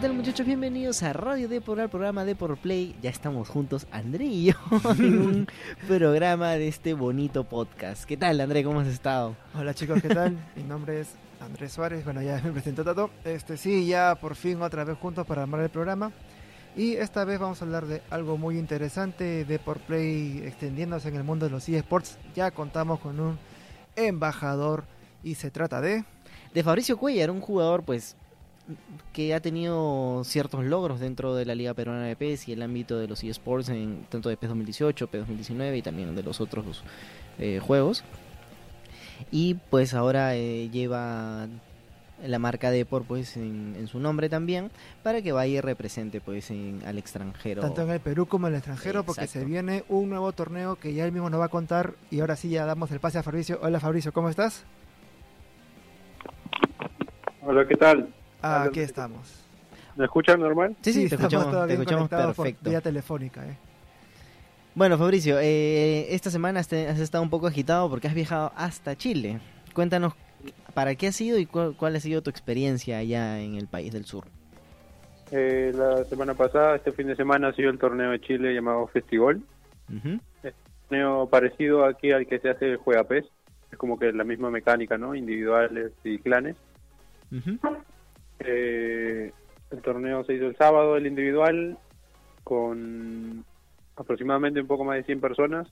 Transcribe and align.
tal 0.00 0.14
muchachos? 0.14 0.46
Bienvenidos 0.46 1.02
a 1.02 1.12
Radio 1.12 1.46
Depor, 1.46 1.78
al 1.78 1.90
programa 1.90 2.24
Depor 2.24 2.56
Play. 2.56 2.96
Ya 3.02 3.10
estamos 3.10 3.50
juntos, 3.50 3.86
André 3.90 4.24
y 4.24 4.44
yo, 4.46 4.54
en 4.98 5.20
un 5.20 5.46
programa 5.88 6.52
de 6.52 6.68
este 6.68 6.94
bonito 6.94 7.44
podcast. 7.44 8.04
¿Qué 8.04 8.16
tal, 8.16 8.40
André? 8.40 8.64
¿Cómo 8.64 8.80
has 8.80 8.86
estado? 8.86 9.36
Hola 9.54 9.74
chicos, 9.74 10.00
¿qué 10.00 10.08
tal? 10.08 10.38
Mi 10.56 10.62
nombre 10.62 11.02
es 11.02 11.08
Andrés 11.38 11.72
Suárez. 11.72 12.02
Bueno, 12.02 12.22
ya 12.22 12.40
me 12.42 12.50
presento 12.50 12.82
Tato. 12.82 13.10
Este 13.24 13.58
sí, 13.58 13.86
ya 13.86 14.14
por 14.14 14.36
fin 14.36 14.62
otra 14.62 14.84
vez 14.84 14.96
juntos 14.96 15.26
para 15.26 15.42
armar 15.42 15.60
el 15.60 15.68
programa. 15.68 16.12
Y 16.74 16.94
esta 16.94 17.26
vez 17.26 17.38
vamos 17.38 17.60
a 17.60 17.66
hablar 17.66 17.84
de 17.84 18.00
algo 18.08 18.38
muy 18.38 18.58
interesante, 18.58 19.44
Depor 19.44 19.80
Play 19.80 20.44
extendiéndose 20.46 21.08
en 21.08 21.16
el 21.16 21.24
mundo 21.24 21.44
de 21.44 21.52
los 21.52 21.68
eSports. 21.68 22.16
Ya 22.34 22.50
contamos 22.52 23.00
con 23.00 23.20
un 23.20 23.38
embajador 23.96 24.84
y 25.22 25.34
se 25.34 25.50
trata 25.50 25.82
de... 25.82 26.04
De 26.54 26.64
Fabricio 26.64 26.96
Cuellar, 26.96 27.30
un 27.30 27.40
jugador 27.40 27.84
pues 27.84 28.16
que 29.12 29.34
ha 29.34 29.40
tenido 29.40 30.22
ciertos 30.24 30.64
logros 30.64 31.00
dentro 31.00 31.34
de 31.34 31.44
la 31.44 31.54
Liga 31.54 31.74
Peruana 31.74 32.04
de 32.04 32.16
PES 32.16 32.48
y 32.48 32.52
el 32.52 32.62
ámbito 32.62 32.98
de 32.98 33.08
los 33.08 33.22
eSports, 33.24 33.68
en, 33.68 34.04
tanto 34.08 34.28
de 34.28 34.36
PES 34.36 34.50
2018, 34.50 35.06
PES 35.08 35.20
2019 35.20 35.76
y 35.76 35.82
también 35.82 36.14
de 36.14 36.22
los 36.22 36.40
otros 36.40 36.82
eh, 37.38 37.60
juegos. 37.60 38.04
Y 39.30 39.54
pues 39.70 39.94
ahora 39.94 40.34
eh, 40.36 40.70
lleva 40.70 41.46
la 42.26 42.38
marca 42.38 42.70
Depor 42.70 43.04
pues 43.04 43.36
en, 43.36 43.86
su 43.88 43.98
nombre 43.98 44.28
también 44.28 44.70
para 45.02 45.22
que 45.22 45.32
vaya 45.32 45.58
y 45.58 45.60
represente 45.60 46.20
pues 46.20 46.50
en, 46.50 46.82
al 46.84 46.98
extranjero 46.98 47.62
tanto 47.62 47.80
en 47.80 47.90
el 47.90 48.00
Perú 48.00 48.26
como 48.26 48.46
en 48.46 48.52
el 48.52 48.58
extranjero 48.58 49.04
porque 49.04 49.26
se 49.26 49.42
viene 49.44 49.84
un 49.88 50.10
nuevo 50.10 50.30
torneo 50.32 50.76
que 50.76 50.92
ya 50.92 51.06
él 51.06 51.12
mismo 51.12 51.30
nos 51.30 51.40
va 51.40 51.46
a 51.46 51.48
contar 51.48 51.94
y 52.10 52.20
ahora 52.20 52.36
sí 52.36 52.50
ya 52.50 52.66
damos 52.66 52.90
el 52.90 53.00
pase 53.00 53.18
a 53.18 53.22
Fabricio 53.22 53.58
hola 53.62 53.80
Fabricio 53.80 54.12
¿cómo 54.12 54.28
estás? 54.28 54.64
Hola 57.42 57.66
¿qué 57.66 57.76
tal? 57.76 58.12
Ah, 58.42 58.64
aquí 58.64 58.80
estamos. 58.80 59.44
¿Me 59.96 60.04
escuchan 60.04 60.40
normal? 60.40 60.76
Sí, 60.80 60.92
sí, 60.92 61.08
te 61.08 61.16
escuchamos, 61.16 61.66
te 61.66 61.74
escuchamos 61.74 62.08
perfecto. 62.08 62.70
vía 62.70 62.80
telefónica, 62.80 63.44
¿eh? 63.46 63.56
Bueno, 64.74 64.96
Fabricio, 64.96 65.38
eh, 65.40 66.14
esta 66.14 66.30
semana 66.30 66.60
has 66.60 66.72
estado 66.72 67.22
un 67.22 67.30
poco 67.30 67.48
agitado 67.48 67.90
porque 67.90 68.06
has 68.06 68.14
viajado 68.14 68.52
hasta 68.56 68.96
Chile. 68.96 69.40
Cuéntanos 69.74 70.14
para 70.74 70.94
qué 70.94 71.08
has 71.08 71.20
ido 71.20 71.38
y 71.38 71.46
cuál, 71.46 71.96
ha 71.96 72.00
sido 72.00 72.22
tu 72.22 72.30
experiencia 72.30 72.98
allá 72.98 73.40
en 73.40 73.56
el 73.56 73.66
país 73.66 73.92
del 73.92 74.04
sur. 74.04 74.24
Eh, 75.32 75.72
la 75.74 76.04
semana 76.04 76.34
pasada, 76.34 76.76
este 76.76 76.92
fin 76.92 77.08
de 77.08 77.16
semana, 77.16 77.48
ha 77.48 77.52
sido 77.52 77.70
el 77.70 77.78
torneo 77.78 78.12
de 78.12 78.20
Chile 78.20 78.54
llamado 78.54 78.86
Festival. 78.86 79.42
un 79.88 80.20
torneo 80.88 81.26
parecido 81.28 81.84
aquí 81.84 82.12
al 82.12 82.26
que 82.26 82.38
se 82.38 82.50
hace 82.50 82.70
el 82.70 82.76
Juega 82.76 83.04
PES. 83.04 83.26
Es 83.72 83.78
como 83.78 83.98
que 83.98 84.12
la 84.12 84.24
misma 84.24 84.50
mecánica, 84.50 84.96
¿no? 84.98 85.14
Individuales 85.14 85.92
y 86.04 86.18
clanes. 86.18 86.56
Eh, 88.40 89.32
el 89.70 89.82
torneo 89.82 90.24
se 90.24 90.34
hizo 90.34 90.46
el 90.46 90.56
sábado, 90.56 90.96
el 90.96 91.06
individual, 91.06 91.78
con 92.44 93.44
aproximadamente 93.96 94.60
un 94.60 94.66
poco 94.66 94.84
más 94.84 94.96
de 94.96 95.04
100 95.04 95.20
personas, 95.20 95.68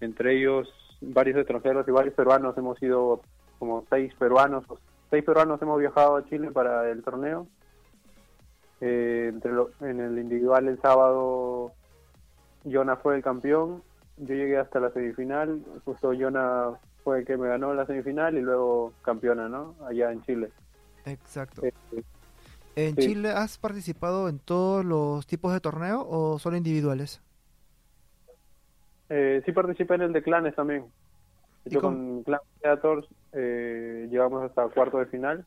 entre 0.00 0.38
ellos 0.38 0.68
varios 1.00 1.38
extranjeros 1.38 1.86
y 1.86 1.90
varios 1.90 2.14
peruanos. 2.14 2.56
Hemos 2.56 2.78
sido 2.78 3.20
como 3.58 3.84
seis 3.88 4.12
peruanos, 4.18 4.64
seis 5.10 5.24
peruanos 5.24 5.60
hemos 5.62 5.78
viajado 5.78 6.16
a 6.16 6.24
Chile 6.24 6.50
para 6.50 6.90
el 6.90 7.02
torneo. 7.02 7.46
Eh, 8.80 9.30
entre 9.32 9.52
en 9.80 10.00
el 10.00 10.18
individual 10.18 10.68
el 10.68 10.80
sábado, 10.80 11.72
Jonah 12.64 12.96
fue 12.96 13.16
el 13.16 13.22
campeón. 13.22 13.82
Yo 14.18 14.34
llegué 14.34 14.58
hasta 14.58 14.80
la 14.80 14.90
semifinal, 14.90 15.62
justo 15.84 16.12
Jonah 16.18 16.70
fue 17.04 17.20
el 17.20 17.26
que 17.26 17.36
me 17.36 17.48
ganó 17.48 17.74
la 17.74 17.86
semifinal 17.86 18.36
y 18.36 18.40
luego 18.40 18.92
campeona, 19.02 19.48
¿no? 19.48 19.74
Allá 19.86 20.10
en 20.10 20.22
Chile. 20.22 20.50
Exacto. 21.06 21.62
¿En 22.74 22.94
Chile 22.96 23.30
has 23.30 23.56
participado 23.56 24.28
en 24.28 24.38
todos 24.38 24.84
los 24.84 25.26
tipos 25.26 25.52
de 25.52 25.60
torneos 25.60 26.04
o 26.06 26.38
solo 26.38 26.58
individuales? 26.58 27.22
Eh, 29.08 29.42
sí 29.46 29.52
participé 29.52 29.94
en 29.94 30.02
el 30.02 30.12
de 30.12 30.22
clanes 30.22 30.54
también. 30.54 30.84
Yo 31.64 31.80
con, 31.80 32.22
Clan 32.22 32.40
eh, 33.32 34.08
llevamos 34.10 34.44
hasta 34.44 34.68
cuarto 34.68 34.98
de 34.98 35.06
final. 35.06 35.46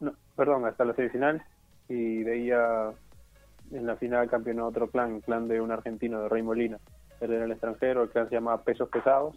no, 0.00 0.14
perdón, 0.34 0.64
hasta 0.64 0.84
la 0.84 0.94
semifinal. 0.94 1.42
Y 1.88 2.22
de 2.22 2.32
ahí 2.32 2.50
en 3.76 3.86
la 3.86 3.96
final 3.96 4.30
campeonó 4.30 4.66
otro 4.66 4.88
clan, 4.88 5.20
clan 5.20 5.46
de 5.46 5.60
un 5.60 5.72
argentino, 5.72 6.22
de 6.22 6.28
Rey 6.28 6.42
Molina. 6.42 6.78
Él 7.20 7.32
era 7.32 7.44
el 7.44 7.52
extranjero, 7.52 8.04
el 8.04 8.10
clan 8.10 8.28
se 8.28 8.36
llama 8.36 8.62
Pesos 8.62 8.88
Pesados. 8.88 9.36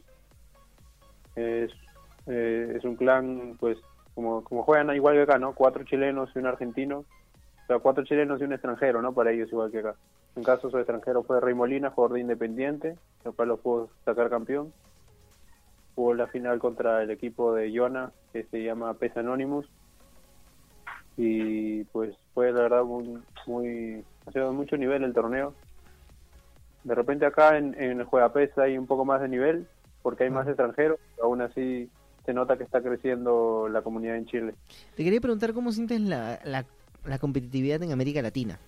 Es, 1.36 1.72
eh, 2.28 2.74
es 2.76 2.84
un 2.84 2.96
clan 2.96 3.58
pues 3.60 3.78
como, 4.16 4.44
como 4.44 4.64
juegan 4.64 4.94
igual 4.96 5.16
que 5.16 5.22
acá, 5.22 5.38
¿no? 5.38 5.54
Cuatro 5.54 5.84
chilenos 5.84 6.30
y 6.36 6.40
un 6.40 6.48
argentino. 6.48 7.00
O 7.00 7.68
sea, 7.68 7.80
cuatro 7.80 8.04
chilenos 8.04 8.42
y 8.42 8.44
un 8.44 8.54
extranjero, 8.54 9.02
¿no? 9.02 9.14
Para 9.14 9.32
ellos 9.32 9.50
igual 9.52 9.72
que 9.72 9.80
acá. 9.80 9.96
En 10.36 10.44
caso 10.44 10.70
su 10.70 10.78
extranjero 10.78 11.24
fue 11.24 11.40
Rey 11.40 11.54
Molina, 11.54 11.90
jugador 11.90 12.16
de 12.16 12.22
Independiente, 12.22 12.98
el 13.26 13.34
cual 13.34 13.50
lo 13.50 13.58
pudo 13.58 13.90
sacar 14.06 14.30
campeón. 14.30 14.74
Jugó 15.96 16.14
la 16.14 16.28
final 16.28 16.60
contra 16.60 17.04
el 17.04 17.12
equipo 17.12 17.54
de 17.54 17.72
Iona, 17.72 18.12
que 18.32 18.44
se 18.44 18.64
llama 18.64 18.94
PES 18.94 19.18
Anonymous. 19.18 19.68
Y 21.18 21.84
pues 21.86 22.16
fue 22.34 22.52
la 22.54 22.62
verdad 22.62 22.84
muy, 22.84 23.22
muy 23.46 24.06
ha 24.26 24.32
sido 24.32 24.48
de 24.48 24.56
mucho 24.56 24.78
nivel 24.78 25.04
el 25.04 25.14
torneo. 25.14 25.54
De 26.84 26.96
repente 26.96 27.26
acá 27.26 27.58
en, 27.58 27.76
en 27.80 28.00
el 28.00 28.06
Juega 28.06 28.32
PES 28.32 28.58
hay 28.58 28.78
un 28.78 28.88
poco 28.88 29.04
más 29.06 29.22
de 29.22 29.28
nivel, 29.28 29.68
porque 30.02 30.24
hay 30.24 30.30
más 30.30 30.48
extranjeros, 30.48 31.00
aún 31.22 31.42
así 31.42 31.90
se 32.26 32.34
nota 32.34 32.58
que 32.58 32.64
está 32.64 32.82
creciendo 32.82 33.68
la 33.70 33.82
comunidad 33.82 34.18
en 34.18 34.26
Chile. 34.26 34.56
Te 34.96 35.04
quería 35.04 35.22
preguntar 35.22 35.54
cómo 35.54 35.72
sientes 35.72 36.02
la, 36.02 36.40
la, 36.44 37.20
competitividad 37.20 37.82
en 37.84 37.92
América 37.92 38.22
Latina. 38.22 38.60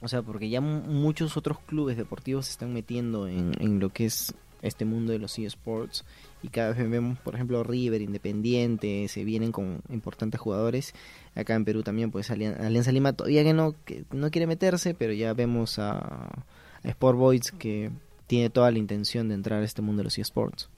O 0.00 0.08
sea, 0.08 0.22
porque 0.22 0.48
ya 0.48 0.60
muchos 0.60 1.36
otros 1.36 1.58
clubes 1.60 1.96
deportivos 1.96 2.46
se 2.46 2.52
están 2.52 2.72
metiendo 2.72 3.28
en, 3.28 3.52
en 3.60 3.80
lo 3.80 3.90
que 3.90 4.06
es 4.06 4.34
este 4.62 4.84
mundo 4.84 5.12
de 5.12 5.18
los 5.18 5.38
eSports 5.38 6.04
y 6.42 6.48
cada 6.48 6.72
vez 6.72 6.90
vemos, 6.90 7.18
por 7.18 7.34
ejemplo, 7.34 7.62
River, 7.62 8.00
Independiente, 8.00 9.08
se 9.08 9.24
vienen 9.24 9.52
con 9.52 9.80
importantes 9.90 10.40
jugadores. 10.40 10.94
Acá 11.34 11.54
en 11.54 11.64
Perú 11.64 11.82
también, 11.82 12.10
pues 12.10 12.30
Alianza 12.30 12.92
Lima 12.92 13.12
todavía 13.12 13.44
que 13.44 13.52
no, 13.52 13.74
que 13.84 14.04
no 14.10 14.30
quiere 14.30 14.46
meterse, 14.46 14.94
pero 14.94 15.12
ya 15.12 15.32
vemos 15.34 15.78
a, 15.78 15.98
a 15.98 16.44
Sport 16.82 17.18
Boys 17.18 17.52
que 17.52 17.90
tiene 18.26 18.50
toda 18.50 18.70
la 18.70 18.78
intención 18.78 19.28
de 19.28 19.34
entrar 19.34 19.60
a 19.60 19.64
este 19.64 19.82
mundo 19.82 20.00
de 20.00 20.04
los 20.04 20.18
eSports. 20.18 20.70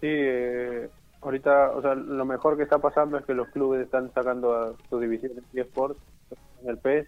Sí, 0.00 0.06
eh, 0.08 0.88
ahorita, 1.20 1.72
o 1.72 1.82
sea, 1.82 1.94
lo 1.94 2.24
mejor 2.24 2.56
que 2.56 2.62
está 2.62 2.78
pasando 2.78 3.18
es 3.18 3.24
que 3.24 3.34
los 3.34 3.48
clubes 3.48 3.82
están 3.82 4.12
sacando 4.12 4.54
a 4.54 4.72
sus 4.88 5.00
divisiones 5.00 5.44
de 5.52 5.60
eSports 5.60 6.00
en 6.62 6.70
el 6.70 6.78
PES 6.78 7.06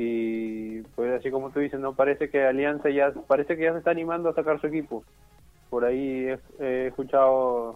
y 0.00 0.82
pues 0.94 1.18
así 1.18 1.28
como 1.28 1.50
tú 1.50 1.58
dices, 1.58 1.80
no 1.80 1.92
parece 1.92 2.30
que 2.30 2.46
Alianza 2.46 2.88
ya 2.88 3.12
parece 3.26 3.56
que 3.56 3.64
ya 3.64 3.72
se 3.72 3.78
está 3.78 3.90
animando 3.90 4.28
a 4.28 4.34
sacar 4.34 4.60
su 4.60 4.68
equipo. 4.68 5.02
Por 5.70 5.84
ahí 5.84 6.28
he, 6.60 6.86
escuchado 6.86 7.74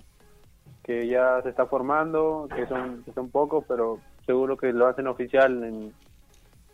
que 0.84 1.08
ya 1.08 1.42
se 1.42 1.48
está 1.48 1.66
formando, 1.66 2.48
que 2.54 2.64
son 2.68 3.02
que 3.02 3.12
son 3.12 3.28
pocos, 3.28 3.64
pero 3.66 3.98
seguro 4.24 4.56
que 4.56 4.72
lo 4.72 4.86
hacen 4.86 5.08
oficial 5.08 5.64
en, 5.64 5.92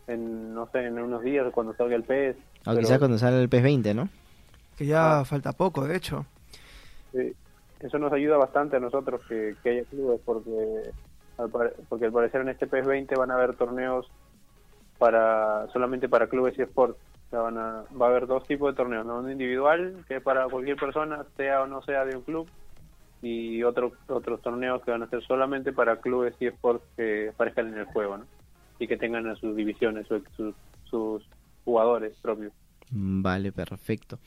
en 0.05 0.53
no 0.53 0.67
sé, 0.67 0.85
en 0.85 0.99
unos 0.99 1.23
días 1.23 1.47
cuando 1.51 1.73
salga 1.73 1.95
el 1.95 2.03
PES. 2.03 2.35
O 2.67 2.75
quizás 2.75 2.99
cuando 2.99 3.17
salga 3.17 3.41
el 3.41 3.49
PES 3.49 3.63
20, 3.63 3.93
¿no? 3.95 4.07
Que 4.77 4.85
ya 4.85 5.21
ah. 5.21 5.25
falta 5.25 5.53
poco, 5.53 5.87
de 5.87 5.97
hecho. 5.97 6.27
Sí, 7.11 7.33
eso 7.79 7.97
nos 7.97 8.11
ayuda 8.13 8.37
bastante 8.37 8.77
a 8.77 8.79
nosotros 8.79 9.21
que, 9.27 9.55
haya 9.65 9.83
clubes 9.85 10.19
porque 10.25 10.91
al, 11.37 11.49
porque 11.87 12.05
al 12.05 12.11
parecer 12.11 12.41
en 12.41 12.49
este 12.49 12.67
PES 12.67 12.85
20 12.85 13.15
van 13.15 13.31
a 13.31 13.35
haber 13.35 13.55
torneos 13.55 14.09
para 14.97 15.67
solamente 15.71 16.09
para 16.09 16.27
clubes 16.27 16.57
y 16.59 16.63
sport. 16.63 16.97
van 17.31 17.57
a, 17.57 17.83
va 17.99 18.07
a 18.07 18.09
haber 18.09 18.27
dos 18.27 18.45
tipos 18.45 18.71
de 18.71 18.77
torneos, 18.77 19.05
¿no? 19.05 19.19
uno 19.19 19.31
individual 19.31 20.03
que 20.07 20.17
es 20.17 20.21
para 20.21 20.47
cualquier 20.47 20.77
persona, 20.77 21.25
sea 21.37 21.63
o 21.63 21.67
no 21.67 21.81
sea 21.81 22.03
de 22.03 22.17
un 22.17 22.23
club, 22.23 22.49
y 23.21 23.63
otro, 23.63 23.91
otros 24.07 24.41
torneos 24.41 24.83
que 24.83 24.91
van 24.91 25.03
a 25.03 25.09
ser 25.09 25.23
solamente 25.23 25.73
para 25.73 25.99
clubes 25.99 26.35
y 26.39 26.47
sports 26.47 26.83
que 26.95 27.29
aparezcan 27.29 27.67
en 27.67 27.79
el 27.79 27.85
juego, 27.85 28.17
¿no? 28.17 28.25
Y 28.79 28.87
que 28.87 28.97
tengan 28.97 29.35
sus 29.35 29.55
divisiones, 29.55 30.07
sus, 30.07 30.23
sus 30.85 31.23
jugadores 31.65 32.17
propios. 32.21 32.53
Vale, 32.91 33.51
perfecto. 33.51 34.19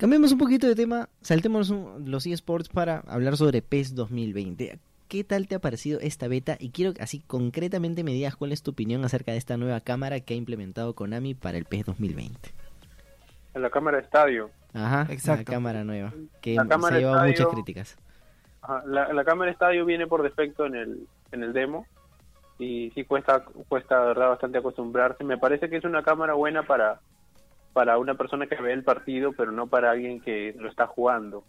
Cambiemos 0.00 0.32
un 0.32 0.38
poquito 0.38 0.66
de 0.66 0.74
tema, 0.74 1.10
saltemos 1.20 1.68
los 1.68 2.24
eSports 2.24 2.70
para 2.70 3.00
hablar 3.06 3.36
sobre 3.36 3.60
PES 3.60 3.94
2020. 3.94 4.78
¿Qué 5.08 5.24
tal 5.24 5.46
te 5.46 5.56
ha 5.56 5.58
parecido 5.58 6.00
esta 6.00 6.26
beta? 6.26 6.56
Y 6.58 6.70
quiero 6.70 6.94
que 6.94 7.02
así 7.02 7.20
concretamente 7.20 8.02
me 8.02 8.12
digas 8.12 8.34
cuál 8.34 8.52
es 8.52 8.62
tu 8.62 8.70
opinión 8.70 9.04
acerca 9.04 9.32
de 9.32 9.36
esta 9.36 9.58
nueva 9.58 9.78
cámara 9.80 10.20
que 10.20 10.32
ha 10.32 10.38
implementado 10.38 10.94
Konami 10.94 11.34
para 11.34 11.58
el 11.58 11.66
PES 11.66 11.84
2020. 11.84 12.50
La 13.56 13.68
cámara 13.68 13.98
estadio. 13.98 14.48
Ajá, 14.72 15.06
exacto. 15.12 15.52
La 15.52 15.56
cámara 15.56 15.84
nueva, 15.84 16.14
que 16.40 16.54
se 16.54 16.60
ha 16.60 16.98
llevado 16.98 17.26
muchas 17.26 17.46
críticas. 17.48 17.98
la, 18.86 19.24
cámara 19.26 19.50
estadio 19.50 19.84
viene 19.84 20.06
por 20.06 20.22
defecto 20.22 20.64
en 20.64 20.76
el, 20.76 21.06
en 21.30 21.42
el 21.42 21.52
demo 21.52 21.86
y 22.58 22.90
sí 22.92 23.04
cuesta, 23.04 23.44
cuesta 23.68 24.00
verdad 24.00 24.30
bastante 24.30 24.56
acostumbrarse. 24.56 25.24
Me 25.24 25.36
parece 25.36 25.68
que 25.68 25.76
es 25.76 25.84
una 25.84 26.02
cámara 26.02 26.32
buena 26.32 26.62
para 26.62 27.00
para 27.72 27.98
una 27.98 28.14
persona 28.14 28.46
que 28.46 28.60
ve 28.60 28.72
el 28.72 28.84
partido, 28.84 29.32
pero 29.32 29.52
no 29.52 29.66
para 29.66 29.90
alguien 29.90 30.20
que 30.20 30.54
lo 30.58 30.68
está 30.68 30.86
jugando. 30.86 31.44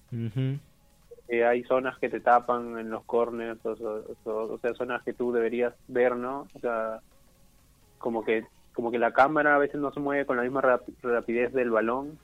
hay 1.30 1.64
zonas 1.64 1.98
que 2.00 2.10
te 2.10 2.20
tapan 2.20 2.78
en 2.78 2.90
los 2.90 3.04
corners, 3.06 3.60
o, 3.66 4.58
sea, 4.62 4.74
zonas 4.74 5.04
que 5.04 5.14
tú 5.14 5.32
deberías 5.32 5.74
ver, 5.88 6.16
¿no? 6.16 6.48
O 6.54 6.60
sea, 6.60 7.00
como 7.98 8.24
que 8.24 8.46
como 8.74 8.92
que 8.92 9.00
la 9.00 9.12
cámara 9.12 9.56
a 9.56 9.60
veces 9.60 9.82
no 9.82 9.92
se 9.92 10.00
mueve 10.00 10.26
con 10.26 10.38
la 10.38 10.44
misma 10.44 10.62
rapidez 10.62 11.54
del 11.54 11.72
balón 11.72 12.18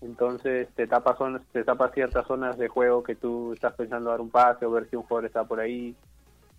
entonces 0.00 0.68
te 0.74 0.86
tapa 0.86 1.16
zonas, 1.16 1.42
te 1.52 1.64
tapa 1.64 1.90
ciertas 1.90 2.26
zonas 2.26 2.58
de 2.58 2.68
juego 2.68 3.02
que 3.02 3.14
tú 3.14 3.52
estás 3.52 3.74
pensando 3.74 4.10
dar 4.10 4.20
un 4.20 4.30
pase 4.30 4.66
o 4.66 4.70
ver 4.70 4.88
si 4.88 4.96
un 4.96 5.02
jugador 5.02 5.26
está 5.26 5.44
por 5.44 5.60
ahí 5.60 5.94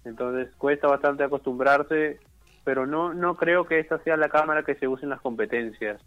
entonces 0.04 0.54
cuesta 0.58 0.88
bastante 0.88 1.24
acostumbrarse 1.24 2.20
pero 2.64 2.86
no 2.86 3.14
no 3.14 3.36
creo 3.36 3.66
que 3.66 3.80
esta 3.80 4.00
sea 4.00 4.18
la 4.18 4.30
cámara 4.30 4.64
que 4.64 4.76
se 4.76 4.88
use 4.88 5.04
en 5.04 5.10
las 5.10 5.22
competencias 5.22 6.02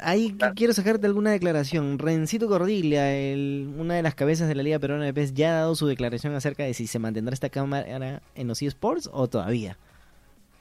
Ahí 0.00 0.36
quiero 0.56 0.72
sacarte 0.72 1.06
alguna 1.06 1.30
declaración. 1.30 1.98
Rencito 1.98 2.48
Cordiglia, 2.48 3.14
el, 3.14 3.72
una 3.78 3.94
de 3.94 4.02
las 4.02 4.14
cabezas 4.14 4.48
de 4.48 4.54
la 4.54 4.62
Liga 4.62 4.78
Peruana 4.78 5.04
de 5.04 5.14
PES, 5.14 5.34
ya 5.34 5.50
ha 5.50 5.60
dado 5.60 5.74
su 5.74 5.86
declaración 5.86 6.34
acerca 6.34 6.64
de 6.64 6.74
si 6.74 6.86
se 6.86 6.98
mantendrá 6.98 7.32
esta 7.32 7.48
cámara 7.48 8.20
en 8.34 8.48
los 8.48 8.60
eSports 8.62 9.08
o 9.12 9.28
todavía. 9.28 9.76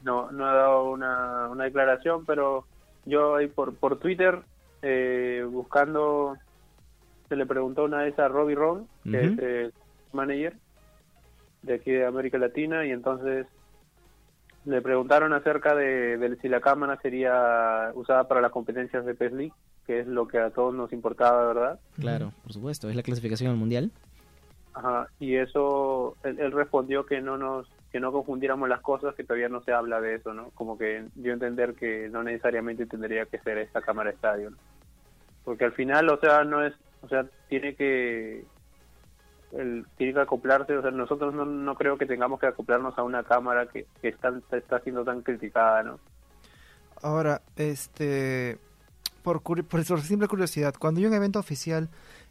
No, 0.04 0.32
no 0.32 0.46
ha 0.46 0.54
dado 0.54 0.92
una, 0.92 1.50
una 1.50 1.64
declaración, 1.66 2.26
pero 2.26 2.66
yo 3.06 3.36
ahí 3.36 3.48
por, 3.48 3.76
por 3.76 3.98
Twitter, 3.98 4.40
eh, 4.82 5.46
buscando, 5.50 6.38
se 7.30 7.36
le 7.36 7.46
preguntó 7.46 7.86
una 7.86 8.04
vez 8.04 8.18
a 8.20 8.28
Robbie 8.28 8.56
Ron, 8.56 8.88
que 9.04 9.26
es 9.26 9.38
el 9.40 9.74
manager 10.14 10.56
de 11.64 11.76
aquí 11.76 11.92
de 11.92 12.06
América 12.06 12.38
Latina, 12.38 12.86
y 12.86 12.92
entonces 12.92 13.48
le 14.66 14.82
preguntaron 14.82 15.34
acerca 15.34 15.76
de, 15.76 16.38
si 16.42 16.48
la 16.48 16.62
cámara 16.62 16.98
sería 17.02 17.92
usada 17.96 18.28
para 18.28 18.42
las 18.42 18.52
competencias 18.52 19.06
de 19.06 19.16
PES 19.16 19.32
League, 19.34 19.54
que 19.86 20.00
es 20.00 20.08
lo 20.08 20.28
que 20.28 20.40
a 20.40 20.52
todos 20.52 20.74
nos 20.74 20.94
importaba, 20.94 21.48
¿verdad? 21.48 21.80
Claro, 22.00 22.32
por 22.44 22.54
supuesto, 22.54 22.90
es 22.90 22.96
la 22.96 23.04
clasificación 23.04 23.52
al 23.52 23.58
mundial. 23.58 23.92
Ajá, 24.74 25.08
y 25.20 25.36
eso, 25.36 26.16
él, 26.24 26.52
respondió 26.52 27.06
que 27.06 27.22
no 27.22 27.38
nos 27.38 27.68
que 27.92 28.00
no 28.00 28.14
confundiéramos 28.14 28.70
las 28.70 28.80
cosas, 28.80 29.14
que 29.16 29.26
todavía 29.26 29.50
no 29.50 29.62
se 29.64 29.74
habla 29.74 30.00
de 30.00 30.16
eso, 30.16 30.34
¿no? 30.34 30.52
Como 30.52 30.78
que 30.78 31.04
dio 31.16 31.32
a 31.32 31.34
entender 31.34 31.74
que 31.74 32.08
no 32.10 32.24
necesariamente 32.24 32.86
tendría 32.86 33.26
que 33.26 33.40
ser 33.40 33.58
esta 33.58 33.82
cámara 33.82 34.12
estadio, 34.12 34.52
¿no? 34.52 34.58
Porque 35.44 35.66
al 35.66 35.74
final, 35.74 36.08
o 36.08 36.18
sea, 36.18 36.46
no 36.46 36.66
es, 36.66 36.74
o 37.02 37.10
sea, 37.10 37.26
tiene 37.50 37.76
que 37.76 38.46
el, 39.54 39.86
tiene 39.98 40.14
que 40.14 40.22
acoplarse, 40.22 40.78
o 40.78 40.82
sea, 40.82 40.92
nosotros 40.92 41.34
no, 41.34 41.46
no 41.46 41.76
creo 41.76 41.98
que 41.98 42.06
tengamos 42.06 42.40
que 42.40 42.48
acoplarnos 42.48 42.98
a 42.98 43.04
una 43.04 43.24
cámara 43.24 43.68
que, 43.68 43.86
que 44.02 44.10
está, 44.10 44.34
está 44.52 44.80
siendo 44.80 45.04
tan 45.04 45.22
criticada, 45.22 45.84
¿no? 45.84 46.00
Ahora, 47.02 47.42
este, 47.56 48.60
por, 49.24 49.42
por, 49.42 49.84
simple 50.02 50.28
curiosidad, 50.28 50.76
cuando 50.78 51.00
hay 51.00 51.06
un 51.06 51.14
evento 51.14 51.40
oficial 51.40 51.90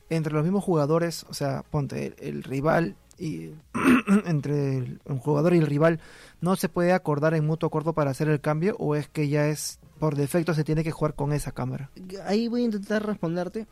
entre 0.08 0.32
los 0.32 0.42
mismos 0.42 0.64
jugadores, 0.64 1.24
o 1.28 1.34
sea, 1.34 1.64
ponte 1.70 2.14
el, 2.18 2.42
rival 2.42 2.96
y 3.18 3.50
entre 4.26 4.98
un 5.04 5.18
jugador 5.18 5.54
y 5.54 5.58
el 5.58 5.66
rival, 5.66 6.00
¿no 6.40 6.56
se 6.56 6.68
puede 6.68 6.92
acordar 6.92 7.34
en 7.34 7.46
mutuo 7.46 7.66
acuerdo 7.66 7.92
para 7.92 8.10
hacer 8.10 8.28
el 8.28 8.40
cambio 8.40 8.76
o 8.78 8.94
es 8.94 9.08
que 9.08 9.28
ya 9.28 9.48
es 9.48 9.78
por 9.98 10.16
defecto 10.16 10.54
se 10.54 10.64
tiene 10.64 10.82
que 10.82 10.90
jugar 10.92 11.14
con 11.14 11.32
esa 11.32 11.52
cámara? 11.52 11.90
Ahí 12.26 12.48
voy 12.48 12.62
a 12.62 12.64
intentar 12.64 13.04
responderte 13.04 13.66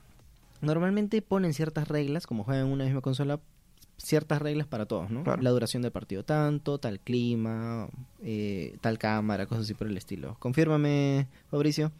normalmente 0.60 1.22
ponen 1.22 1.52
ciertas 1.52 1.88
reglas, 1.88 2.26
como 2.26 2.44
juegan 2.44 2.66
en 2.66 2.72
una 2.72 2.84
misma 2.84 3.00
consola, 3.00 3.40
ciertas 3.98 4.40
reglas 4.40 4.66
para 4.66 4.86
todos, 4.86 5.10
¿no? 5.10 5.24
La 5.40 5.50
duración 5.50 5.82
del 5.82 5.92
partido 5.92 6.24
tanto, 6.24 6.78
tal 6.78 7.00
clima, 7.00 7.88
eh, 8.22 8.76
tal 8.80 8.98
cámara, 8.98 9.46
cosas 9.46 9.64
así 9.64 9.74
por 9.74 9.88
el 9.88 9.96
estilo. 9.96 10.36
Confírmame, 10.38 11.26
Fabricio. 11.50 11.90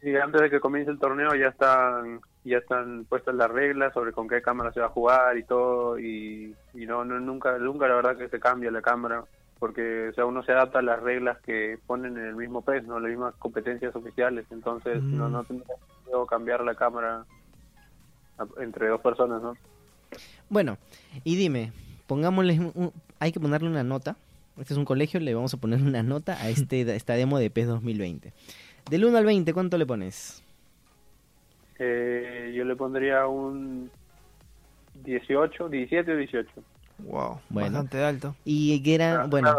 Sí, 0.00 0.14
antes 0.16 0.40
de 0.40 0.50
que 0.50 0.60
comience 0.60 0.90
el 0.90 0.98
torneo 0.98 1.34
ya 1.34 1.48
están 1.48 2.20
ya 2.44 2.58
están 2.58 3.04
puestas 3.04 3.36
las 3.36 3.48
reglas 3.48 3.94
sobre 3.94 4.12
con 4.12 4.26
qué 4.26 4.42
cámara 4.42 4.72
se 4.72 4.80
va 4.80 4.86
a 4.86 4.90
jugar 4.90 5.38
y 5.38 5.44
todo 5.44 5.96
y, 5.96 6.56
no, 6.74 7.04
no 7.04 7.20
nunca 7.20 7.56
nunca 7.58 7.86
la 7.86 7.94
verdad 7.94 8.16
que 8.16 8.28
se 8.28 8.40
cambia 8.40 8.72
la 8.72 8.82
cámara 8.82 9.24
porque 9.60 10.08
o 10.08 10.12
sea 10.12 10.26
uno 10.26 10.42
se 10.42 10.50
adapta 10.50 10.80
a 10.80 10.82
las 10.82 11.00
reglas 11.00 11.38
que 11.42 11.78
ponen 11.86 12.18
en 12.18 12.26
el 12.26 12.34
mismo 12.34 12.62
PES, 12.62 12.84
no 12.84 12.98
las 12.98 13.10
mismas 13.10 13.36
competencias 13.36 13.94
oficiales, 13.94 14.44
entonces 14.50 15.00
no 15.04 15.28
no 15.28 15.44
tendría 15.44 15.76
que 16.06 16.26
cambiar 16.28 16.64
la 16.64 16.74
cámara 16.74 17.24
entre 18.60 18.88
dos 18.88 19.00
personas, 19.00 19.42
¿no? 19.42 19.56
Bueno, 20.48 20.78
y 21.24 21.36
dime, 21.36 21.72
pongámosle, 22.06 22.60
hay 23.18 23.32
que 23.32 23.40
ponerle 23.40 23.68
una 23.68 23.84
nota. 23.84 24.16
Este 24.58 24.74
es 24.74 24.78
un 24.78 24.84
colegio, 24.84 25.18
le 25.18 25.34
vamos 25.34 25.54
a 25.54 25.56
poner 25.56 25.80
una 25.80 26.02
nota 26.02 26.34
a 26.34 26.48
este 26.50 26.82
esta 26.96 27.14
demo 27.14 27.38
de 27.38 27.50
PES 27.50 27.68
2020. 27.68 28.32
Del 28.90 29.04
1 29.04 29.16
al 29.16 29.24
20, 29.24 29.52
¿cuánto 29.54 29.78
le 29.78 29.86
pones? 29.86 30.42
Eh, 31.78 32.52
yo 32.54 32.64
le 32.64 32.76
pondría 32.76 33.26
un 33.26 33.90
18, 35.04 35.68
17 35.68 36.12
o 36.12 36.16
18. 36.16 36.50
Wow, 36.98 37.40
bastante 37.48 38.04
alto. 38.04 38.36
Y 38.44 38.80
que 38.82 38.94
era, 38.94 39.26
bueno. 39.26 39.56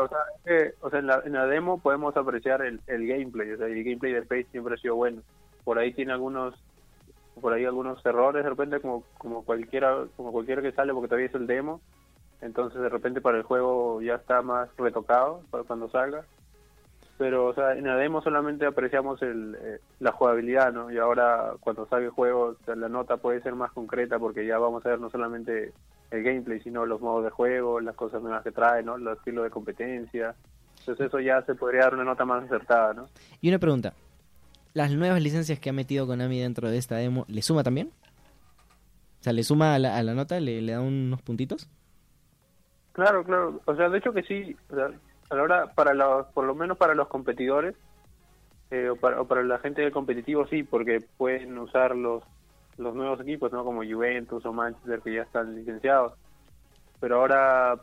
o 0.82 0.90
sea, 0.90 1.00
en, 1.00 1.08
la, 1.34 1.46
demo 1.48 1.80
podemos 1.80 2.16
apreciar 2.16 2.62
el, 2.62 2.80
el 2.88 3.08
gameplay, 3.08 3.52
o 3.52 3.58
sea, 3.58 3.68
el 3.68 3.84
gameplay 3.84 4.14
de 4.14 4.22
PES 4.22 4.48
siempre 4.52 4.76
ha 4.76 4.78
sido 4.78 4.96
bueno. 4.96 5.22
Por 5.64 5.80
ahí 5.80 5.92
tiene 5.94 6.14
algunos 6.14 6.54
por 7.40 7.54
ahí 7.54 7.66
algunos 7.66 8.04
errores 8.06 8.44
de 8.44 8.50
repente 8.50 8.80
como 8.80 9.04
como 9.18 9.44
cualquiera 9.44 10.06
como 10.16 10.32
cualquiera 10.32 10.62
que 10.62 10.72
sale 10.72 10.94
porque 10.94 11.08
todavía 11.08 11.28
es 11.28 11.36
el 11.36 11.48
demo. 11.48 11.82
Entonces 12.42 12.82
de 12.82 12.90
repente 12.90 13.22
para 13.22 13.38
el 13.38 13.44
juego 13.44 14.02
ya 14.02 14.16
está 14.16 14.42
más 14.42 14.70
retocado 14.78 15.42
para 15.50 15.64
cuando 15.64 15.90
salga. 15.90 16.26
Pero 17.18 17.48
o 17.48 17.54
sea 17.54 17.74
en 17.74 17.86
la 17.86 17.96
demo 17.96 18.22
solamente 18.22 18.66
apreciamos 18.66 19.22
el, 19.22 19.56
eh, 19.62 19.80
la 20.00 20.12
jugabilidad 20.12 20.74
no 20.74 20.92
y 20.92 20.98
ahora 20.98 21.54
cuando 21.60 21.88
salga 21.88 22.06
el 22.06 22.12
juego 22.12 22.56
la 22.68 22.90
nota 22.90 23.18
puede 23.18 23.42
ser 23.42 23.56
más 23.56 23.72
concreta 23.72 24.20
porque 24.20 24.46
ya 24.46 24.58
vamos 24.58 24.86
a 24.86 24.90
ver 24.90 25.00
no 25.00 25.10
solamente 25.10 25.72
el 26.12 26.24
gameplay 26.24 26.60
sino 26.60 26.86
los 26.86 27.02
modos 27.02 27.24
de 27.24 27.30
juego 27.30 27.80
las 27.80 27.96
cosas 27.96 28.22
nuevas 28.22 28.44
que 28.44 28.52
trae 28.52 28.84
no 28.84 28.98
los 28.98 29.18
estilos 29.18 29.44
de 29.44 29.50
competencia. 29.50 30.36
Entonces 30.80 31.08
eso 31.08 31.20
ya 31.20 31.42
se 31.44 31.56
podría 31.56 31.84
dar 31.84 31.94
una 31.94 32.04
nota 32.04 32.26
más 32.26 32.44
acertada 32.44 32.94
no 32.94 33.08
y 33.42 33.50
una 33.50 33.60
pregunta 33.60 33.94
las 34.74 34.92
nuevas 34.92 35.22
licencias 35.22 35.60
que 35.60 35.70
ha 35.70 35.74
metido 35.74 36.08
Konami 36.08 36.40
dentro 36.40 36.70
de 36.70 36.78
esta 36.78 36.96
demo, 36.96 37.26
¿le 37.28 37.42
suma 37.42 37.64
también? 37.64 37.92
O 39.20 39.24
sea, 39.24 39.34
¿le 39.34 39.44
suma 39.44 39.76
a 39.76 39.80
la, 39.80 40.14
nota? 40.14 40.40
¿Le, 40.40 40.66
da 40.66 40.82
unos 40.82 41.22
puntitos? 41.22 41.70
Claro, 42.92 43.24
claro. 43.24 43.62
O 43.66 43.76
sea, 43.76 43.90
de 43.90 43.98
hecho 43.98 44.12
que 44.12 44.24
sí. 44.24 44.56
O 44.70 44.76
sea, 44.76 44.90
a 45.30 45.36
la 45.36 45.44
hora, 45.44 45.68
para 45.74 45.94
los, 45.94 46.28
por 46.28 46.46
lo 46.46 46.54
menos 46.56 46.78
para 46.78 46.94
los 46.94 47.08
competidores, 47.08 47.76
eh, 48.72 48.90
o, 48.90 48.96
para, 48.96 49.22
o 49.22 49.26
para 49.26 49.44
la 49.44 49.60
gente 49.60 49.82
del 49.82 49.92
competitivo 49.92 50.46
sí, 50.48 50.64
porque 50.64 51.00
pueden 51.18 51.58
usar 51.58 51.96
los, 51.96 52.24
los 52.78 52.96
nuevos 52.96 53.22
equipos, 53.22 53.52
¿no? 53.52 53.64
Como 53.64 53.84
Juventus 53.84 54.46
o 54.46 54.54
Manchester 54.54 55.02
que 55.02 55.14
ya 55.14 55.22
están 55.22 55.56
licenciados. 55.56 56.14
Pero 57.00 57.22
ahora 57.22 57.76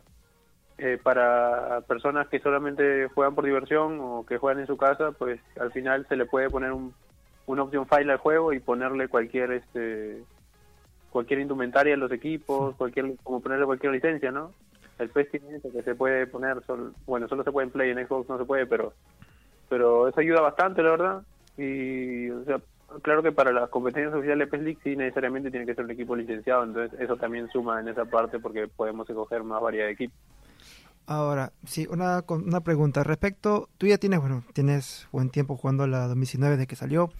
eh, 0.83 0.97
para 0.97 1.81
personas 1.81 2.27
que 2.27 2.39
solamente 2.39 3.07
juegan 3.09 3.35
por 3.35 3.45
diversión 3.45 3.99
o 4.01 4.25
que 4.25 4.39
juegan 4.39 4.61
en 4.61 4.65
su 4.65 4.77
casa, 4.77 5.11
pues 5.11 5.39
al 5.59 5.71
final 5.71 6.07
se 6.07 6.15
le 6.15 6.25
puede 6.25 6.49
poner 6.49 6.71
un, 6.71 6.91
una 7.45 7.61
opción 7.61 7.85
file 7.87 8.11
al 8.11 8.17
juego 8.17 8.51
y 8.51 8.59
ponerle 8.59 9.07
cualquier 9.07 9.51
este 9.51 10.23
cualquier 11.11 11.41
indumentaria 11.41 11.93
a 11.93 11.97
los 11.97 12.11
equipos, 12.11 12.75
cualquier 12.77 13.15
como 13.21 13.41
ponerle 13.41 13.67
cualquier 13.67 13.91
licencia, 13.91 14.31
¿no? 14.31 14.53
El 14.97 15.09
PES 15.09 15.29
tiene 15.29 15.55
eso 15.57 15.71
que 15.71 15.83
se 15.83 15.93
puede 15.93 16.25
poner, 16.25 16.57
bueno, 17.05 17.27
solo 17.27 17.43
se 17.43 17.51
puede 17.51 17.67
en 17.67 17.73
Play, 17.73 17.91
en 17.91 18.07
Xbox 18.07 18.27
no 18.27 18.39
se 18.39 18.45
puede, 18.45 18.65
pero 18.65 18.93
pero 19.69 20.07
eso 20.07 20.19
ayuda 20.19 20.41
bastante, 20.41 20.81
la 20.81 20.89
verdad. 20.89 21.21
Y 21.59 22.27
o 22.31 22.43
sea, 22.43 22.59
claro 23.03 23.21
que 23.21 23.31
para 23.31 23.51
las 23.51 23.69
competencias 23.69 24.15
oficiales 24.15 24.49
de 24.49 24.57
PES 24.57 24.63
League 24.63 24.79
sí 24.83 24.95
necesariamente 24.95 25.51
tiene 25.51 25.67
que 25.67 25.75
ser 25.75 25.85
un 25.85 25.91
equipo 25.91 26.15
licenciado, 26.15 26.63
entonces 26.63 26.99
eso 26.99 27.17
también 27.17 27.49
suma 27.49 27.79
en 27.79 27.89
esa 27.89 28.05
parte 28.05 28.39
porque 28.39 28.67
podemos 28.67 29.07
escoger 29.07 29.43
más 29.43 29.61
variedad 29.61 29.85
de 29.85 29.91
equipos. 29.91 30.17
Ahora, 31.07 31.51
sí, 31.65 31.87
una, 31.89 32.23
una 32.29 32.61
pregunta. 32.61 33.03
Respecto, 33.03 33.69
tú 33.77 33.87
ya 33.87 33.97
tienes, 33.97 34.19
bueno, 34.19 34.43
tienes 34.53 35.07
buen 35.11 35.29
tiempo 35.29 35.57
jugando 35.57 35.87
la 35.87 36.07
2019 36.07 36.57
de 36.57 36.67
que 36.67 36.75
salió. 36.75 37.11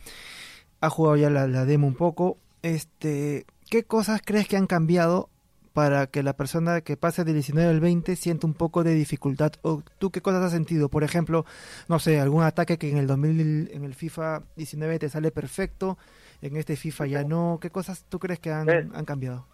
Has 0.80 0.94
jugado 0.94 1.18
ya 1.18 1.30
la, 1.30 1.66
demo 1.66 1.88
un 1.88 1.96
poco. 1.96 2.38
Este, 2.62 3.46
¿qué 3.70 3.84
cosas 3.84 4.22
crees 4.24 4.48
que 4.48 4.58
han 4.58 4.68
cambiado 4.68 5.30
para 5.74 6.08
que 6.08 6.24
la 6.24 6.34
persona 6.34 6.82
que 6.82 6.98
pase 6.98 7.24
del 7.24 7.36
19 7.36 7.70
al 7.70 7.80
20 7.80 8.16
sienta 8.16 8.48
un 8.48 8.54
poco 8.54 8.84
de 8.84 8.94
dificultad? 8.94 9.54
¿O 9.62 9.84
tú 10.00 10.12
qué 10.12 10.22
cosas 10.22 10.44
has 10.44 10.52
sentido? 10.52 10.90
Por 10.90 11.04
ejemplo, 11.04 11.46
no 11.88 12.00
sé, 12.00 12.20
algún 12.20 12.44
ataque 12.44 12.78
que 12.78 12.90
en 12.90 12.98
el 12.98 13.08
2000, 13.08 13.72
en 13.74 13.84
el 13.84 13.94
FIFA 13.94 14.44
19 14.56 15.00
te 15.00 15.10
sale 15.10 15.32
perfecto, 15.32 15.98
en 16.42 16.56
este 16.56 16.76
FIFA 16.76 17.08
ya 17.08 17.24
no. 17.24 17.60
¿Qué 17.62 17.70
cosas 17.70 18.06
tú 18.08 18.20
crees 18.20 18.40
que 18.40 18.52
han, 18.52 18.70
han 18.70 19.06
cambiado? 19.06 19.46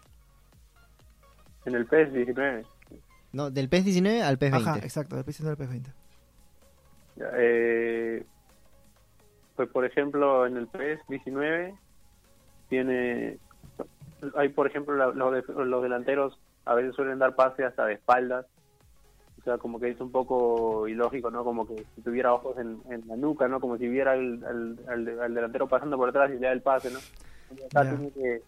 En 1.64 1.74
el 1.74 1.86
PES 1.86 2.12
19. 2.12 2.77
No, 3.32 3.50
del 3.50 3.68
PES 3.68 3.84
19 3.84 4.22
al 4.22 4.38
PES 4.38 4.52
20. 4.52 4.70
Ajá, 4.70 4.78
exacto, 4.78 5.16
del 5.16 5.24
PES 5.24 5.38
19 5.38 5.50
al 5.52 5.56
PES 5.58 5.68
20. 5.70 5.90
Eh, 7.36 8.24
pues 9.56 9.68
por 9.70 9.84
ejemplo, 9.84 10.46
en 10.46 10.56
el 10.56 10.68
PES 10.68 11.00
19 11.08 11.74
tiene 12.68 13.38
hay 14.36 14.48
por 14.48 14.66
ejemplo 14.66 14.94
los, 15.12 15.82
delanteros 15.82 16.38
a 16.64 16.74
veces 16.74 16.94
suelen 16.94 17.18
dar 17.18 17.34
pase 17.34 17.64
hasta 17.64 17.86
de 17.86 17.94
espaldas. 17.94 18.46
O 19.40 19.42
sea 19.42 19.58
como 19.58 19.78
que 19.78 19.90
es 19.90 20.00
un 20.00 20.10
poco 20.10 20.88
ilógico 20.88 21.30
no 21.30 21.44
como 21.44 21.66
que 21.66 21.84
si 21.94 22.02
tuviera 22.02 22.34
ojos 22.34 22.58
en, 22.58 22.80
la 23.06 23.16
nuca 23.16 23.46
no 23.48 23.60
como 23.60 23.78
si 23.78 23.88
viera 23.88 24.12
al, 24.12 24.76
delantero 25.34 25.68
pasando 25.68 25.96
por 25.96 26.08
atrás 26.08 26.30
y 26.30 26.34
le 26.34 26.46
da 26.48 26.52
el 26.52 26.60
pase 26.60 26.90
no 26.90 26.98
acá, 27.66 27.96
que, 28.14 28.42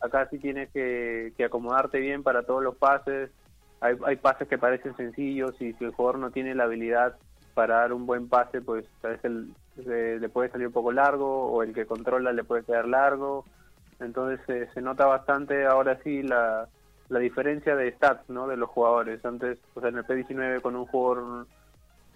acá 0.00 0.28
sí 0.30 0.38
tienes 0.38 0.70
que, 0.70 1.32
que 1.36 1.44
acomodarte 1.44 1.98
bien 1.98 2.22
para 2.22 2.42
todos 2.42 2.62
los 2.62 2.76
pases 2.76 3.30
hay, 3.80 3.96
hay 4.04 4.16
pases 4.16 4.48
que 4.48 4.58
parecen 4.58 4.96
sencillos 4.96 5.54
y 5.60 5.72
si 5.74 5.84
el 5.84 5.92
jugador 5.92 6.18
no 6.18 6.30
tiene 6.30 6.54
la 6.54 6.64
habilidad 6.64 7.16
para 7.54 7.76
dar 7.76 7.92
un 7.92 8.06
buen 8.06 8.28
pase, 8.28 8.60
pues 8.60 8.84
a 9.02 9.08
veces 9.08 9.32
le 9.76 10.28
puede 10.28 10.50
salir 10.50 10.66
un 10.66 10.72
poco 10.72 10.92
largo 10.92 11.46
o 11.46 11.62
el 11.62 11.72
que 11.72 11.86
controla 11.86 12.32
le 12.32 12.44
puede 12.44 12.64
quedar 12.64 12.88
largo. 12.88 13.44
Entonces 14.00 14.68
se 14.74 14.80
nota 14.80 15.06
bastante 15.06 15.66
ahora 15.66 15.98
sí 16.02 16.22
la, 16.22 16.68
la 17.08 17.18
diferencia 17.18 17.76
de 17.76 17.92
stats 17.92 18.28
¿no? 18.28 18.48
de 18.48 18.56
los 18.56 18.70
jugadores. 18.70 19.24
Antes, 19.24 19.58
o 19.74 19.80
sea, 19.80 19.90
en 19.90 19.98
el 19.98 20.04
P19 20.04 20.60
con 20.60 20.76
un 20.76 20.86
jugador 20.86 21.46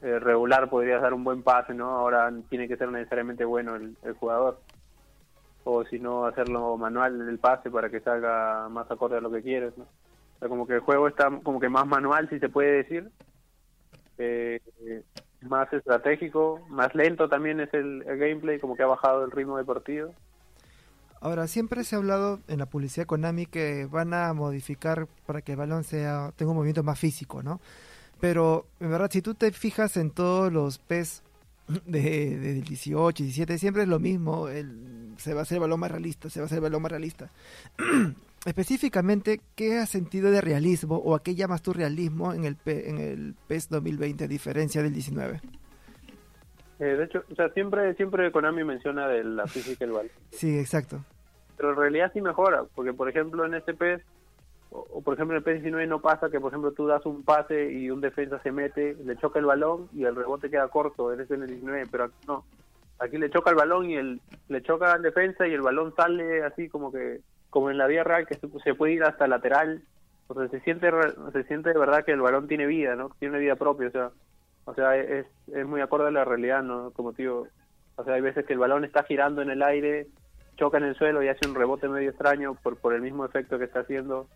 eh, 0.02 0.18
regular 0.18 0.70
podrías 0.70 1.02
dar 1.02 1.12
un 1.12 1.24
buen 1.24 1.42
pase, 1.42 1.74
¿no? 1.74 1.90
Ahora 1.90 2.32
tiene 2.48 2.68
que 2.68 2.76
ser 2.76 2.90
necesariamente 2.90 3.44
bueno 3.44 3.76
el, 3.76 3.96
jugador. 4.18 4.60
O 5.64 5.84
si 5.84 5.98
no, 5.98 6.24
hacerlo 6.24 6.76
manual 6.76 7.28
el 7.28 7.38
pase 7.38 7.70
para 7.70 7.90
que 7.90 8.00
salga 8.00 8.68
más 8.70 8.90
acorde 8.90 9.18
a 9.18 9.20
lo 9.20 9.30
que 9.30 9.42
quieres, 9.42 9.76
¿no? 9.76 9.86
O 10.38 10.40
sea, 10.40 10.49
como 10.49 10.68
que 10.68 10.75
el 10.75 10.80
juego 10.80 11.09
está 11.09 11.30
como 11.42 11.59
que 11.59 11.68
más 11.68 11.85
manual, 11.85 12.28
si 12.30 12.38
se 12.38 12.49
puede 12.49 12.85
decir. 12.85 13.11
Eh, 14.18 14.61
más 15.42 15.73
estratégico, 15.73 16.64
más 16.68 16.95
lento 16.95 17.28
también 17.28 17.59
es 17.61 17.73
el, 17.75 18.04
gameplay, 18.04 18.61
como 18.61 18.76
que 18.76 18.85
ha 18.85 18.87
bajado 18.87 19.25
el 19.25 19.33
ritmo 19.33 19.57
deportivo. 19.57 20.14
Ahora, 21.21 21.49
siempre 21.49 21.83
se 21.83 21.97
ha 21.97 21.99
hablado 21.99 22.38
en 22.47 22.61
la 22.61 22.66
publicidad 22.66 23.07
Konami 23.07 23.47
que 23.47 23.87
van 23.87 24.14
a 24.14 24.33
modificar 24.33 25.09
para 25.26 25.42
que 25.42 25.52
el 25.52 25.59
balón 25.59 25.83
sea 25.83 26.33
tenga 26.37 26.52
un 26.52 26.57
movimiento 26.57 26.85
más 26.85 26.99
físico, 26.99 27.42
¿no? 27.42 27.61
Pero, 28.21 28.66
en 28.78 28.90
verdad, 28.90 29.11
si 29.11 29.23
tú 29.23 29.35
te 29.35 29.50
fijas 29.50 29.97
en 29.97 30.11
todos 30.11 30.52
los 30.52 30.78
PES 30.78 31.23
de, 31.87 32.38
de 32.38 32.54
18, 32.54 33.25
17, 33.25 33.59
siempre 33.59 33.83
es 33.83 33.88
lo 33.88 33.99
mismo. 33.99 34.49
El, 34.49 35.14
se 35.18 35.35
va 35.35 35.40
a 35.40 35.42
hacer 35.42 35.57
el 35.57 35.62
balón 35.62 35.80
más 35.80 35.90
realista, 35.90 36.30
se 36.30 36.40
va 36.40 36.45
a 36.45 36.47
hacer 36.47 36.59
el 36.59 36.62
balón 36.62 36.83
más 36.83 36.92
realista. 36.92 37.30
Específicamente, 38.47 39.40
¿qué 39.57 39.78
has 39.78 39.90
sentido 39.90 40.30
de 40.30 40.40
realismo 40.40 40.97
o 40.97 41.14
a 41.14 41.23
qué 41.23 41.35
llamas 41.35 41.62
tu 41.62 41.73
realismo 41.73 42.33
en 42.33 42.45
el, 42.45 42.57
en 42.66 42.99
el 42.99 43.35
PES 43.47 43.68
2020 43.68 44.25
a 44.25 44.28
diferencia 44.28 44.83
del 44.83 44.92
19? 44.92 45.40
Eh, 46.80 46.85
de 46.85 47.04
hecho, 47.04 47.25
o 47.30 47.35
sea, 47.35 47.49
siempre, 47.50 47.95
siempre 47.95 48.30
Konami 48.30 48.62
menciona 48.62 49.09
de 49.09 49.25
la 49.25 49.47
física 49.47 49.85
el 49.85 49.92
balón. 49.92 50.12
Sí, 50.30 50.59
exacto. 50.59 51.04
Pero 51.57 51.71
en 51.71 51.76
realidad 51.76 52.12
sí 52.12 52.21
mejora, 52.21 52.64
porque 52.75 52.92
por 52.92 53.09
ejemplo 53.09 53.45
en 53.45 53.54
este 53.54 53.75
PES 53.75 54.00
o, 54.71 55.00
por 55.02 55.14
ejemplo 55.14 55.37
en 55.37 55.42
el 55.42 55.62
PS19 55.62 55.88
no 55.88 56.00
pasa 56.00 56.30
que 56.30 56.38
por 56.38 56.52
ejemplo 56.52 56.73
tú 56.73 56.87
das 56.87 57.04
un 57.07 57.25
pase 57.25 57.73
y 57.73 57.90
un 57.90 58.00
defensa 58.00 58.40
se 58.42 58.52
mete, 58.52 58.95
le 59.02 59.16
choca 59.16 59.38
el 59.38 59.47
balón 59.47 59.88
y 59.92 60.04
el 60.04 60.14
rebote 60.14 60.50
queda 60.50 60.68
corto, 60.68 61.12
en 61.12 61.21
el 61.21 61.26
19, 61.49 61.87
pero 61.90 62.04
aquí 62.04 62.16
no. 62.26 62.45
Aquí 63.00 63.16
le 63.16 63.30
choca 63.30 63.50
el 63.50 63.57
balón 63.57 63.90
y 63.90 63.97
el 63.97 64.21
le 64.49 64.62
choca 64.62 64.92
al 64.92 65.02
defensa 65.02 65.47
y 65.47 65.54
el 65.54 65.62
balón 65.62 65.95
sale 65.97 66.45
así 66.45 66.68
como 66.68 66.92
que 66.92 67.21
como 67.50 67.70
en 67.70 67.78
la 67.78 67.86
vida 67.86 68.04
real 68.04 68.26
que 68.26 68.34
se, 68.34 68.74
puede 68.74 68.92
ir 68.92 69.04
hasta 69.04 69.26
lateral. 69.26 69.82
O 70.28 70.34
sea, 70.34 70.48
se 70.48 70.60
siente 70.60 70.90
se 71.32 71.44
siente 71.44 71.72
de 71.72 71.78
verdad 71.78 72.04
que 72.04 72.12
el 72.12 72.20
balón 72.20 72.48
tiene 72.48 72.66
vida, 72.66 72.94
¿no? 72.96 73.10
Tiene 73.18 73.38
vida 73.38 73.56
propia, 73.56 73.88
o 73.88 73.90
sea, 73.90 74.10
o 74.66 74.74
sea, 74.74 74.96
es, 74.96 75.26
es 75.54 75.66
muy 75.66 75.80
acorde 75.80 76.08
a 76.08 76.10
la 76.10 76.24
realidad, 76.24 76.62
¿no? 76.62 76.90
Como 76.90 77.12
digo, 77.12 77.48
o 77.96 78.04
sea, 78.04 78.14
hay 78.14 78.20
veces 78.20 78.44
que 78.44 78.52
el 78.52 78.58
balón 78.58 78.84
está 78.84 79.02
girando 79.04 79.40
en 79.40 79.50
el 79.50 79.62
aire, 79.62 80.06
choca 80.56 80.78
en 80.78 80.84
el 80.84 80.94
suelo 80.96 81.22
y 81.22 81.28
hace 81.28 81.48
un 81.48 81.54
rebote 81.54 81.88
medio 81.88 82.10
extraño 82.10 82.54
por 82.62 82.76
por 82.76 82.94
el 82.94 83.00
mismo 83.00 83.24
efecto 83.24 83.58
que 83.58 83.64
está 83.64 83.80
haciendo 83.80 84.28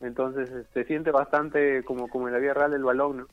entonces 0.00 0.48
se 0.48 0.60
este, 0.60 0.84
siente 0.84 1.10
bastante 1.10 1.82
como, 1.84 2.08
como 2.08 2.28
en 2.28 2.34
la 2.34 2.40
vida 2.40 2.54
real 2.54 2.74
el 2.74 2.84
balón, 2.84 3.16
¿no? 3.18 3.26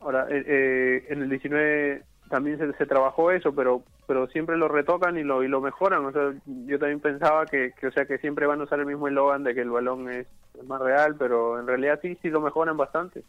Ahora, 0.00 0.26
eh, 0.30 0.42
eh, 0.46 1.06
en 1.10 1.22
el 1.22 1.28
19 1.28 2.02
también 2.28 2.58
se, 2.58 2.86
trabajó 2.86 3.30
eso, 3.30 3.54
pero 3.54 3.82
pero 4.06 4.26
siempre 4.28 4.56
lo 4.56 4.68
retocan 4.68 5.16
y 5.16 5.22
lo 5.22 5.42
y 5.42 5.48
lo 5.48 5.60
mejoran. 5.60 6.04
O 6.04 6.12
sea, 6.12 6.32
yo 6.46 6.78
también 6.78 7.00
pensaba 7.00 7.46
que, 7.46 7.72
o 7.86 7.90
sea 7.92 8.04
que 8.06 8.18
siempre 8.18 8.46
van 8.46 8.60
a 8.60 8.64
usar 8.64 8.80
el 8.80 8.86
mismo 8.86 9.08
eslogan 9.08 9.44
de 9.44 9.54
que 9.54 9.60
el 9.60 9.70
balón 9.70 10.10
es, 10.10 10.26
más 10.66 10.80
real, 10.80 11.16
pero 11.18 11.58
en 11.58 11.66
realidad 11.66 11.98
sí 12.02 12.16
sí 12.20 12.28
lo 12.28 12.40
mejoran 12.40 12.76
bastante. 12.76 13.24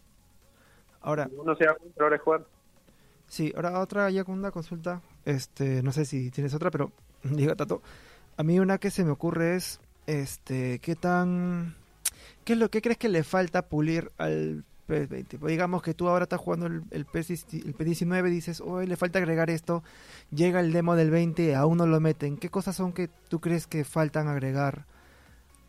Ahora, 1.02 1.28
uno 1.36 1.56
se 1.56 1.66
ahora 2.00 2.16
es 2.16 2.22
jugar. 2.22 2.46
Sí, 3.28 3.52
ahora 3.56 3.80
otra 3.80 4.10
ya 4.10 4.24
con 4.24 4.38
una 4.38 4.52
consulta, 4.52 5.02
este, 5.26 5.82
no 5.82 5.92
sé 5.92 6.06
si 6.06 6.32
tienes 6.32 6.54
otra, 6.54 6.70
pero 6.70 6.92
diga 7.24 7.56
Tato, 7.56 7.82
a 8.38 8.44
mí 8.44 8.60
una 8.60 8.78
que 8.78 8.92
se 8.92 9.04
me 9.04 9.12
ocurre 9.12 9.56
es, 9.56 9.80
este, 10.06 10.80
qué 10.80 10.96
tan 10.96 11.76
¿Qué 12.44 12.54
es 12.54 12.60
lo 12.60 12.70
que 12.70 12.82
crees 12.82 12.98
que 12.98 13.10
le 13.10 13.24
falta 13.24 13.68
pulir 13.68 14.12
al 14.18 14.66
PS20? 14.88 15.40
Pues 15.40 15.52
digamos 15.52 15.82
que 15.82 15.94
tú 15.94 16.08
ahora 16.08 16.24
estás 16.24 16.40
jugando 16.40 16.68
el, 16.68 16.84
el, 16.92 17.06
PS, 17.06 17.46
el 17.54 17.76
PS19 17.76 18.30
dices, 18.30 18.62
hoy 18.62 18.88
le 18.88 18.96
falta 18.98 19.20
agregar 19.20 19.50
esto, 19.50 19.84
llega 20.32 20.60
el 20.60 20.72
demo 20.72 20.96
del 20.96 21.12
20, 21.12 21.56
aún 21.56 21.78
no 21.78 21.88
lo 21.88 22.00
meten. 22.00 22.38
¿Qué 22.38 22.50
cosas 22.50 22.76
son 22.76 22.94
que 22.94 23.10
tú 23.30 23.40
crees 23.40 23.68
que 23.68 23.84
faltan 23.84 24.28
agregar 24.28 24.86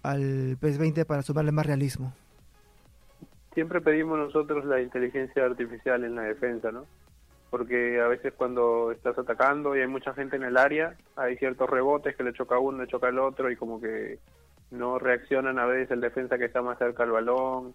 al 0.03 0.59
PS20 0.61 1.05
para 1.07 1.23
sumarle 1.23 1.53
más 1.53 1.67
realismo? 1.67 2.13
Siempre 3.55 3.81
pedimos 3.81 4.19
nosotros 4.19 4.65
la 4.65 4.81
inteligencia 4.81 5.45
artificial 5.45 6.05
en 6.05 6.17
la 6.17 6.23
defensa, 6.23 6.73
¿no? 6.73 6.87
Porque 7.51 8.01
a 8.01 8.09
veces 8.09 8.33
cuando 8.37 8.91
estás 8.91 9.17
atacando 9.17 9.77
y 9.77 9.81
hay 9.81 9.87
mucha 9.87 10.13
gente 10.13 10.35
en 10.37 10.43
el 10.43 10.57
área, 10.57 10.97
hay 11.15 11.37
ciertos 11.37 11.71
rebotes 11.71 12.17
que 12.17 12.25
le 12.25 12.33
choca 12.33 12.57
a 12.57 12.59
uno, 12.59 12.83
le 12.83 12.89
choca 12.89 13.09
al 13.09 13.19
otro 13.21 13.51
y 13.51 13.57
como 13.57 13.81
que 13.81 14.19
no 14.73 14.99
reaccionan 14.99 15.59
a 15.61 15.67
veces 15.67 15.93
el 15.93 16.01
defensa 16.01 16.37
que 16.37 16.47
está 16.47 16.63
más 16.63 16.79
cerca 16.79 17.05
al 17.05 17.13
balón, 17.13 17.75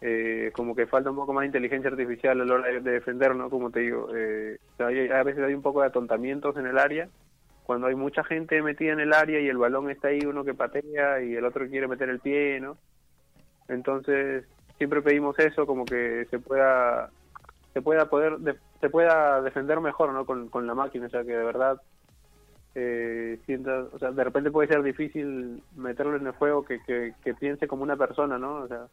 eh, 0.00 0.52
como 0.54 0.74
que 0.74 0.86
falta 0.86 1.10
un 1.10 1.16
poco 1.16 1.32
más 1.32 1.42
de 1.42 1.46
inteligencia 1.46 1.90
artificial 1.90 2.40
a 2.40 2.44
la 2.44 2.54
hora 2.54 2.68
de, 2.68 2.80
defender, 2.80 3.34
¿no? 3.34 3.50
Como 3.50 3.70
te 3.70 3.80
digo, 3.80 4.08
eh, 4.14 4.58
a 4.78 5.22
veces 5.22 5.42
hay 5.44 5.54
un 5.54 5.62
poco 5.62 5.80
de 5.80 5.88
atontamientos 5.88 6.56
en 6.56 6.66
el 6.66 6.78
área, 6.78 7.08
cuando 7.64 7.88
hay 7.88 7.94
mucha 7.94 8.24
gente 8.24 8.62
metida 8.62 8.92
en 8.92 9.00
el 9.00 9.12
área 9.12 9.40
y 9.40 9.48
el 9.48 9.58
balón 9.58 9.90
está 9.90 10.08
ahí, 10.08 10.20
uno 10.24 10.44
que 10.44 10.54
patea 10.54 11.22
y 11.22 11.34
el 11.34 11.44
otro 11.44 11.68
quiere 11.68 11.88
meter 11.88 12.08
el 12.08 12.20
pie, 12.20 12.60
¿no? 12.60 12.78
Entonces, 13.68 14.44
siempre 14.78 15.02
pedimos 15.02 15.38
eso, 15.38 15.66
como 15.66 15.84
que 15.84 16.26
se 16.30 16.38
pueda 16.38 17.10
se 17.74 17.82
pueda 17.82 18.08
poder 18.08 18.38
se 18.80 18.88
pueda 18.88 19.42
defender 19.42 19.80
mejor 19.80 20.12
no 20.12 20.24
con, 20.24 20.66
la 20.66 20.74
máquina 20.74 21.06
o 21.06 21.10
sea 21.10 21.22
que 21.22 21.32
de 21.32 21.44
verdad 21.44 21.80
eh, 22.74 23.38
o 23.92 23.98
sea, 23.98 24.12
de 24.12 24.24
repente 24.24 24.50
puede 24.50 24.68
ser 24.68 24.82
difícil 24.82 25.62
meterlo 25.76 26.16
en 26.16 26.26
el 26.26 26.32
juego 26.32 26.64
que, 26.64 26.80
que, 26.86 27.34
piense 27.34 27.66
como 27.66 27.82
una 27.82 27.96
persona, 27.96 28.38
¿no? 28.38 28.56
O 28.56 28.68
sea, 28.68 28.86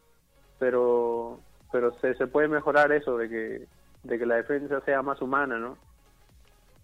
pero 0.58 1.40
pero 1.72 1.92
se, 2.00 2.14
se 2.14 2.26
puede 2.26 2.48
mejorar 2.48 2.92
eso 2.92 3.16
de 3.16 3.28
que 3.28 3.66
de 4.04 4.18
que 4.18 4.26
la 4.26 4.36
defensa 4.36 4.80
sea 4.82 5.02
más 5.02 5.20
humana, 5.20 5.58
¿no? 5.58 5.76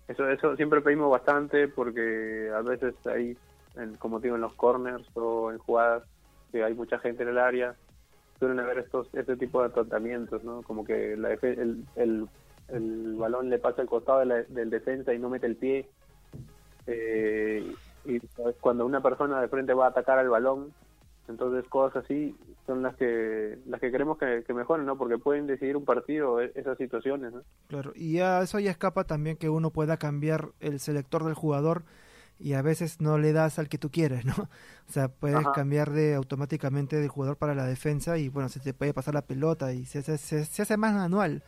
Eso 0.08 0.28
eso 0.28 0.56
siempre 0.56 0.80
pedimos 0.80 1.10
bastante 1.10 1.68
porque 1.68 2.50
a 2.54 2.60
veces 2.62 2.94
en, 3.76 3.94
como 3.96 4.20
digo, 4.20 4.34
en 4.34 4.42
los 4.42 4.54
corners 4.54 5.06
o 5.14 5.50
en 5.52 5.58
jugadas 5.58 6.04
que 6.50 6.62
hay 6.62 6.74
mucha 6.74 6.98
gente 6.98 7.22
en 7.22 7.30
el 7.30 7.38
área, 7.38 7.74
suelen 8.38 8.60
haber 8.60 8.78
estos 8.78 9.08
este 9.14 9.36
tipo 9.36 9.62
de 9.62 9.70
tratamientos, 9.70 10.44
¿no? 10.44 10.62
Como 10.62 10.84
que 10.84 11.16
la, 11.16 11.32
el, 11.32 11.84
el, 11.96 12.28
el 12.68 13.14
balón 13.16 13.48
le 13.48 13.58
pasa 13.58 13.80
al 13.82 13.88
costado 13.88 14.20
del 14.20 14.70
defensa 14.70 15.14
y 15.14 15.18
no 15.18 15.30
mete 15.30 15.46
el 15.46 15.56
pie 15.56 15.88
eh, 16.86 17.74
y 18.04 18.20
cuando 18.60 18.84
una 18.84 19.00
persona 19.00 19.40
de 19.40 19.48
frente 19.48 19.74
va 19.74 19.86
a 19.86 19.90
atacar 19.90 20.18
al 20.18 20.28
balón, 20.28 20.72
entonces 21.28 21.68
cosas 21.68 22.04
así 22.04 22.36
son 22.66 22.82
las 22.82 22.96
que 22.96 23.58
las 23.66 23.80
que 23.80 23.90
queremos 23.90 24.18
que, 24.18 24.44
mejoren, 24.52 24.86
¿no? 24.86 24.96
Porque 24.96 25.18
pueden 25.18 25.46
decidir 25.46 25.76
un 25.76 25.84
partido 25.84 26.40
e, 26.40 26.52
esas 26.54 26.76
situaciones, 26.78 27.32
¿no? 27.32 27.42
Claro, 27.68 27.92
y 27.94 28.18
a 28.18 28.42
eso 28.42 28.58
ya 28.58 28.70
escapa 28.70 29.04
también 29.04 29.36
que 29.36 29.48
uno 29.48 29.70
pueda 29.70 29.96
cambiar 29.96 30.48
el 30.60 30.80
selector 30.80 31.24
del 31.24 31.34
jugador 31.34 31.84
y 32.38 32.54
a 32.54 32.62
veces 32.62 33.00
no 33.00 33.18
le 33.18 33.32
das 33.32 33.58
al 33.58 33.68
que 33.68 33.78
tú 33.78 33.90
quieres, 33.90 34.24
¿no? 34.24 34.34
O 34.88 34.92
sea, 34.92 35.08
puedes 35.08 35.46
cambiar 35.54 35.90
de 35.90 36.14
automáticamente 36.14 36.96
del 36.96 37.08
jugador 37.08 37.36
para 37.36 37.54
la 37.54 37.66
defensa 37.66 38.18
y 38.18 38.28
bueno, 38.28 38.48
se 38.48 38.60
te 38.60 38.74
puede 38.74 38.92
pasar 38.92 39.14
la 39.14 39.22
pelota 39.22 39.72
y 39.72 39.86
se, 39.86 40.02
se, 40.02 40.18
se 40.18 40.62
hace 40.62 40.76
más 40.76 40.94
manual 40.94 41.42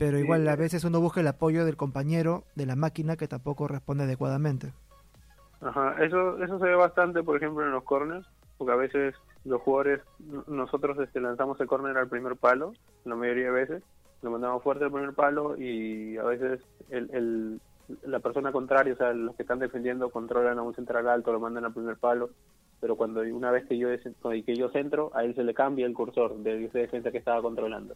pero 0.00 0.18
igual 0.18 0.48
a 0.48 0.56
veces 0.56 0.82
uno 0.84 0.98
busca 0.98 1.20
el 1.20 1.26
apoyo 1.26 1.66
del 1.66 1.76
compañero 1.76 2.44
de 2.54 2.64
la 2.64 2.74
máquina 2.74 3.18
que 3.18 3.28
tampoco 3.28 3.68
responde 3.68 4.04
adecuadamente. 4.04 4.72
Ajá, 5.60 5.94
eso, 6.02 6.42
eso 6.42 6.58
se 6.58 6.64
ve 6.64 6.74
bastante, 6.74 7.22
por 7.22 7.36
ejemplo, 7.36 7.66
en 7.66 7.70
los 7.70 7.84
corners, 7.84 8.26
porque 8.60 8.74
a 8.74 8.76
veces 8.76 9.14
los 9.46 9.62
jugadores, 9.62 10.02
nosotros 10.46 10.98
este, 10.98 11.18
lanzamos 11.18 11.58
el 11.62 11.66
corner 11.66 11.96
al 11.96 12.10
primer 12.10 12.36
palo, 12.36 12.74
la 13.06 13.16
mayoría 13.16 13.46
de 13.46 13.50
veces, 13.52 13.82
lo 14.20 14.30
mandamos 14.30 14.62
fuerte 14.62 14.84
al 14.84 14.92
primer 14.92 15.14
palo 15.14 15.56
y 15.56 16.18
a 16.18 16.24
veces 16.24 16.60
el, 16.90 17.08
el, 17.14 17.60
la 18.04 18.18
persona 18.18 18.52
contraria, 18.52 18.92
o 18.92 18.96
sea, 18.96 19.14
los 19.14 19.34
que 19.34 19.44
están 19.44 19.60
defendiendo 19.60 20.10
controlan 20.10 20.58
a 20.58 20.62
un 20.62 20.74
central 20.74 21.08
alto, 21.08 21.32
lo 21.32 21.40
mandan 21.40 21.64
al 21.64 21.72
primer 21.72 21.96
palo, 21.96 22.28
pero 22.80 22.96
cuando 22.96 23.22
una 23.22 23.50
vez 23.50 23.66
que 23.66 23.78
yo, 23.78 23.88
que 23.88 24.56
yo 24.56 24.68
centro, 24.68 25.10
a 25.14 25.24
él 25.24 25.34
se 25.34 25.42
le 25.42 25.54
cambia 25.54 25.86
el 25.86 25.94
cursor 25.94 26.36
de 26.40 26.66
esa 26.66 26.78
defensa 26.78 27.10
que 27.10 27.16
estaba 27.16 27.40
controlando 27.40 27.94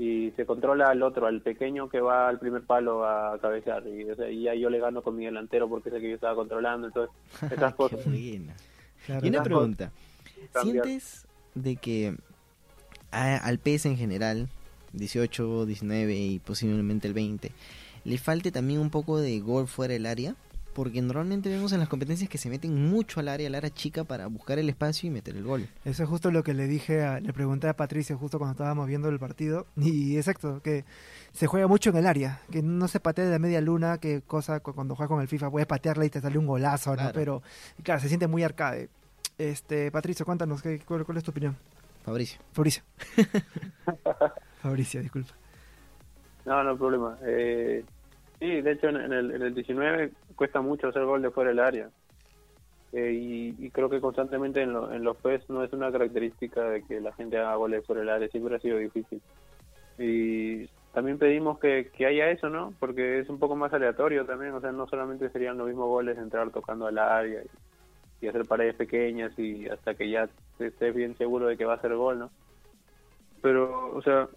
y 0.00 0.30
se 0.30 0.46
controla 0.46 0.88
al 0.88 1.02
otro, 1.02 1.26
al 1.26 1.42
pequeño 1.42 1.90
que 1.90 2.00
va 2.00 2.26
al 2.26 2.38
primer 2.38 2.62
palo 2.62 3.04
a 3.04 3.38
cabecear. 3.38 3.86
Y, 3.86 4.10
o 4.10 4.16
sea, 4.16 4.30
y 4.30 4.44
ya 4.44 4.54
yo 4.54 4.70
le 4.70 4.78
gano 4.78 5.02
con 5.02 5.14
mi 5.14 5.26
delantero 5.26 5.68
porque 5.68 5.90
sé 5.90 6.00
que 6.00 6.08
yo 6.08 6.14
estaba 6.14 6.34
controlando. 6.34 6.86
Entonces, 6.86 7.14
esas 7.52 7.74
cosas. 7.74 8.00
Y 9.22 9.28
una 9.28 9.42
pregunta: 9.42 9.92
¿sientes 10.62 11.26
de 11.54 11.76
que 11.76 12.16
al 13.10 13.58
PS 13.58 13.86
en 13.86 13.96
general, 13.96 14.48
18, 14.92 15.66
19 15.66 16.14
y 16.14 16.38
posiblemente 16.38 17.08
el 17.08 17.14
20, 17.14 17.52
le 18.04 18.18
falte 18.18 18.52
también 18.52 18.80
un 18.80 18.90
poco 18.90 19.18
de 19.18 19.40
gol 19.40 19.68
fuera 19.68 19.94
del 19.94 20.06
área? 20.06 20.36
porque 20.72 21.02
normalmente 21.02 21.48
vemos 21.48 21.72
en 21.72 21.80
las 21.80 21.88
competencias 21.88 22.28
que 22.28 22.38
se 22.38 22.48
meten 22.48 22.88
mucho 22.88 23.20
al 23.20 23.28
área, 23.28 23.48
al 23.48 23.54
área 23.54 23.70
chica 23.70 24.04
para 24.04 24.26
buscar 24.28 24.58
el 24.58 24.68
espacio 24.68 25.08
y 25.08 25.10
meter 25.10 25.36
el 25.36 25.44
gol. 25.44 25.68
Eso 25.84 26.02
es 26.02 26.08
justo 26.08 26.30
lo 26.30 26.42
que 26.42 26.54
le 26.54 26.66
dije, 26.66 27.02
a, 27.02 27.20
le 27.20 27.32
pregunté 27.32 27.68
a 27.68 27.76
Patricio 27.76 28.16
justo 28.16 28.38
cuando 28.38 28.52
estábamos 28.52 28.86
viendo 28.86 29.08
el 29.08 29.18
partido 29.18 29.66
y 29.76 30.16
exacto, 30.16 30.60
que 30.62 30.84
se 31.32 31.46
juega 31.46 31.66
mucho 31.66 31.90
en 31.90 31.96
el 31.96 32.06
área, 32.06 32.40
que 32.50 32.62
no 32.62 32.88
se 32.88 33.00
patea 33.00 33.24
de 33.24 33.30
la 33.30 33.38
media 33.38 33.60
luna, 33.60 33.98
que 33.98 34.22
cosa 34.22 34.60
cuando 34.60 34.94
juegas 34.94 35.08
con 35.08 35.20
el 35.20 35.28
FIFA 35.28 35.50
puedes 35.50 35.66
patearla 35.66 36.04
y 36.04 36.10
te 36.10 36.20
sale 36.20 36.38
un 36.38 36.46
golazo, 36.46 36.90
¿no? 36.90 36.96
Claro. 36.96 37.12
Pero 37.14 37.42
claro, 37.82 38.00
se 38.00 38.08
siente 38.08 38.26
muy 38.26 38.42
arcade. 38.42 38.88
Este, 39.40 39.90
Patricio, 39.90 40.26
cuéntanos, 40.26 40.60
¿qué, 40.62 40.80
cuál, 40.80 41.04
cuál 41.06 41.16
es 41.16 41.24
tu 41.24 41.30
opinión? 41.30 41.56
Fabricio. 42.04 42.40
Fabricio. 42.52 42.82
Fabricio, 44.62 45.00
disculpa. 45.00 45.32
No, 46.44 46.62
no 46.62 46.70
hay 46.72 46.76
problema. 46.76 47.16
Eh, 47.24 47.82
sí, 48.38 48.60
de 48.60 48.72
hecho 48.72 48.88
en, 48.88 48.96
en 48.96 49.12
el, 49.14 49.30
en 49.34 49.42
el 49.42 49.54
19 49.54 50.10
cuesta 50.36 50.60
mucho 50.60 50.88
hacer 50.88 51.04
gol 51.04 51.22
de 51.22 51.30
fuera 51.30 51.48
del 51.50 51.58
área. 51.60 51.88
Eh, 52.92 53.12
y, 53.12 53.54
y 53.66 53.70
creo 53.70 53.88
que 53.88 54.00
constantemente 54.00 54.60
en, 54.62 54.72
lo- 54.74 54.92
en 54.92 55.04
los 55.04 55.16
PES 55.16 55.48
no 55.48 55.62
es 55.64 55.72
una 55.72 55.90
característica 55.92 56.62
de 56.64 56.82
que 56.84 57.00
la 57.00 57.12
gente 57.14 57.38
haga 57.38 57.54
goles 57.54 57.86
fuera 57.86 58.00
del 58.00 58.10
área, 58.10 58.28
siempre 58.28 58.56
ha 58.56 58.60
sido 58.60 58.76
difícil. 58.78 59.22
Y 59.98 60.66
también 60.92 61.18
pedimos 61.18 61.58
que, 61.60 61.90
que 61.96 62.04
haya 62.06 62.30
eso, 62.30 62.48
¿no? 62.50 62.74
Porque 62.78 63.20
es 63.20 63.28
un 63.30 63.38
poco 63.38 63.54
más 63.56 63.72
aleatorio 63.72 64.26
también, 64.26 64.52
o 64.52 64.60
sea, 64.60 64.72
no 64.72 64.86
solamente 64.88 65.30
serían 65.30 65.56
los 65.56 65.68
mismos 65.68 65.86
goles 65.88 66.18
entrar 66.18 66.50
tocando 66.50 66.86
al 66.86 66.98
área 66.98 67.42
y, 67.42 67.46
y 68.20 68.28
hacer 68.28 68.44
paredes 68.46 68.74
pequeñas 68.74 69.36
y 69.38 69.68
hasta 69.68 69.94
que 69.94 70.10
ya 70.10 70.28
estés 70.58 70.94
bien 70.94 71.16
seguro 71.16 71.46
de 71.46 71.56
que 71.56 71.64
va 71.64 71.74
a 71.74 71.80
ser 71.80 71.94
gol, 71.94 72.18
¿no? 72.18 72.30
Pero, 73.42 73.94
o 73.94 74.02
sea, 74.02 74.28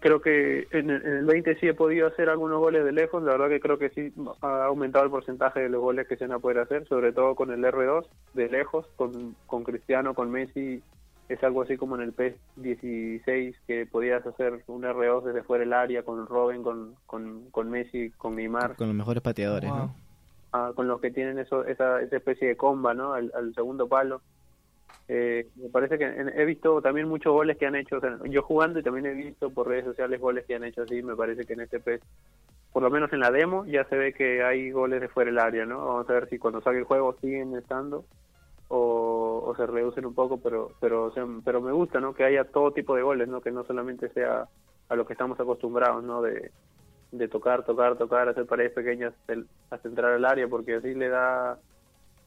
creo 0.00 0.20
que 0.20 0.66
en 0.72 0.90
el, 0.90 1.02
en 1.06 1.16
el 1.18 1.24
20 1.24 1.56
sí 1.56 1.68
he 1.68 1.74
podido 1.74 2.08
hacer 2.08 2.28
algunos 2.28 2.58
goles 2.58 2.84
de 2.84 2.92
lejos, 2.92 3.22
la 3.22 3.32
verdad 3.32 3.48
que 3.48 3.60
creo 3.60 3.78
que 3.78 3.90
sí 3.90 4.12
ha 4.42 4.64
aumentado 4.64 5.04
el 5.04 5.10
porcentaje 5.10 5.60
de 5.60 5.68
los 5.68 5.80
goles 5.80 6.08
que 6.08 6.16
se 6.16 6.26
van 6.26 6.36
a 6.36 6.40
poder 6.40 6.58
hacer, 6.58 6.86
sobre 6.88 7.12
todo 7.12 7.34
con 7.34 7.52
el 7.52 7.62
R2 7.62 8.06
de 8.34 8.48
lejos, 8.48 8.86
con, 8.96 9.36
con 9.46 9.62
Cristiano, 9.62 10.14
con 10.14 10.30
Messi, 10.30 10.82
es 11.28 11.42
algo 11.42 11.62
así 11.62 11.76
como 11.76 11.94
en 11.96 12.02
el 12.02 12.12
PES 12.12 12.34
16 12.56 13.56
que 13.66 13.86
podías 13.86 14.26
hacer 14.26 14.62
un 14.66 14.82
R2 14.82 15.24
desde 15.24 15.42
fuera 15.42 15.64
del 15.64 15.72
área 15.72 16.02
con 16.02 16.26
Robin, 16.26 16.62
con, 16.62 16.96
con, 17.06 17.50
con 17.50 17.70
Messi, 17.70 18.10
con 18.10 18.36
Neymar, 18.36 18.76
Con 18.76 18.88
los 18.88 18.96
mejores 18.96 19.22
pateadores, 19.22 19.70
Wow. 19.70 19.78
¿no? 19.78 20.03
Ah, 20.54 20.72
con 20.74 20.88
los 20.88 21.00
que 21.00 21.10
tienen 21.10 21.38
eso, 21.38 21.64
esa, 21.64 22.00
esa 22.00 22.16
especie 22.16 22.48
de 22.48 22.56
comba, 22.56 22.94
¿no? 22.94 23.12
Al, 23.12 23.52
segundo 23.54 23.86
palo. 23.88 24.22
Eh, 25.08 25.48
me 25.56 25.68
parece 25.68 25.98
que 25.98 26.06
he 26.06 26.44
visto 26.46 26.80
también 26.80 27.08
muchos 27.08 27.32
goles 27.34 27.58
que 27.58 27.66
han 27.66 27.76
hecho, 27.76 28.00
yo 28.24 28.42
jugando 28.42 28.78
y 28.78 28.82
también 28.82 29.04
he 29.04 29.12
visto 29.12 29.50
por 29.50 29.68
redes 29.68 29.84
sociales 29.84 30.18
goles 30.18 30.46
que 30.46 30.54
han 30.54 30.64
hecho 30.64 30.82
así, 30.82 31.02
me 31.02 31.14
parece 31.14 31.44
que 31.44 31.52
en 31.52 31.60
este 31.60 31.78
PES, 31.78 32.00
por 32.72 32.82
lo 32.82 32.88
menos 32.88 33.12
en 33.12 33.20
la 33.20 33.30
demo, 33.30 33.66
ya 33.66 33.84
se 33.84 33.96
ve 33.96 34.14
que 34.14 34.42
hay 34.42 34.70
goles 34.70 35.02
de 35.02 35.08
fuera 35.08 35.30
del 35.30 35.38
área, 35.40 35.66
¿no? 35.66 35.84
Vamos 35.84 36.08
a 36.08 36.14
ver 36.14 36.28
si 36.30 36.38
cuando 36.38 36.62
salga 36.62 36.78
el 36.78 36.86
juego 36.86 37.16
siguen 37.20 37.54
estando 37.54 38.06
o, 38.68 39.54
se 39.56 39.66
reducen 39.66 40.06
un 40.06 40.14
poco, 40.14 40.38
pero 40.38 40.72
pero 40.80 41.12
pero 41.44 41.60
me 41.60 41.72
gusta, 41.72 42.00
¿no? 42.00 42.14
Que 42.14 42.24
haya 42.24 42.44
todo 42.44 42.72
tipo 42.72 42.96
de 42.96 43.02
goles, 43.02 43.28
¿no? 43.28 43.40
Que 43.40 43.50
no 43.50 43.64
solamente 43.64 44.08
sea 44.10 44.48
a 44.88 44.96
lo 44.96 45.06
que 45.06 45.12
estamos 45.12 45.38
acostumbrados, 45.38 46.02
¿no? 46.02 46.22
De, 46.22 46.50
de 47.18 47.28
tocar, 47.28 47.64
tocar, 47.64 47.96
tocar, 47.96 48.28
hacer 48.28 48.46
paredes 48.46 48.72
pequeñas 48.72 49.12
hasta 49.70 49.88
entrar 49.88 50.12
al 50.12 50.24
área, 50.24 50.48
porque 50.48 50.76
así 50.76 50.94
le 50.94 51.08
da 51.08 51.58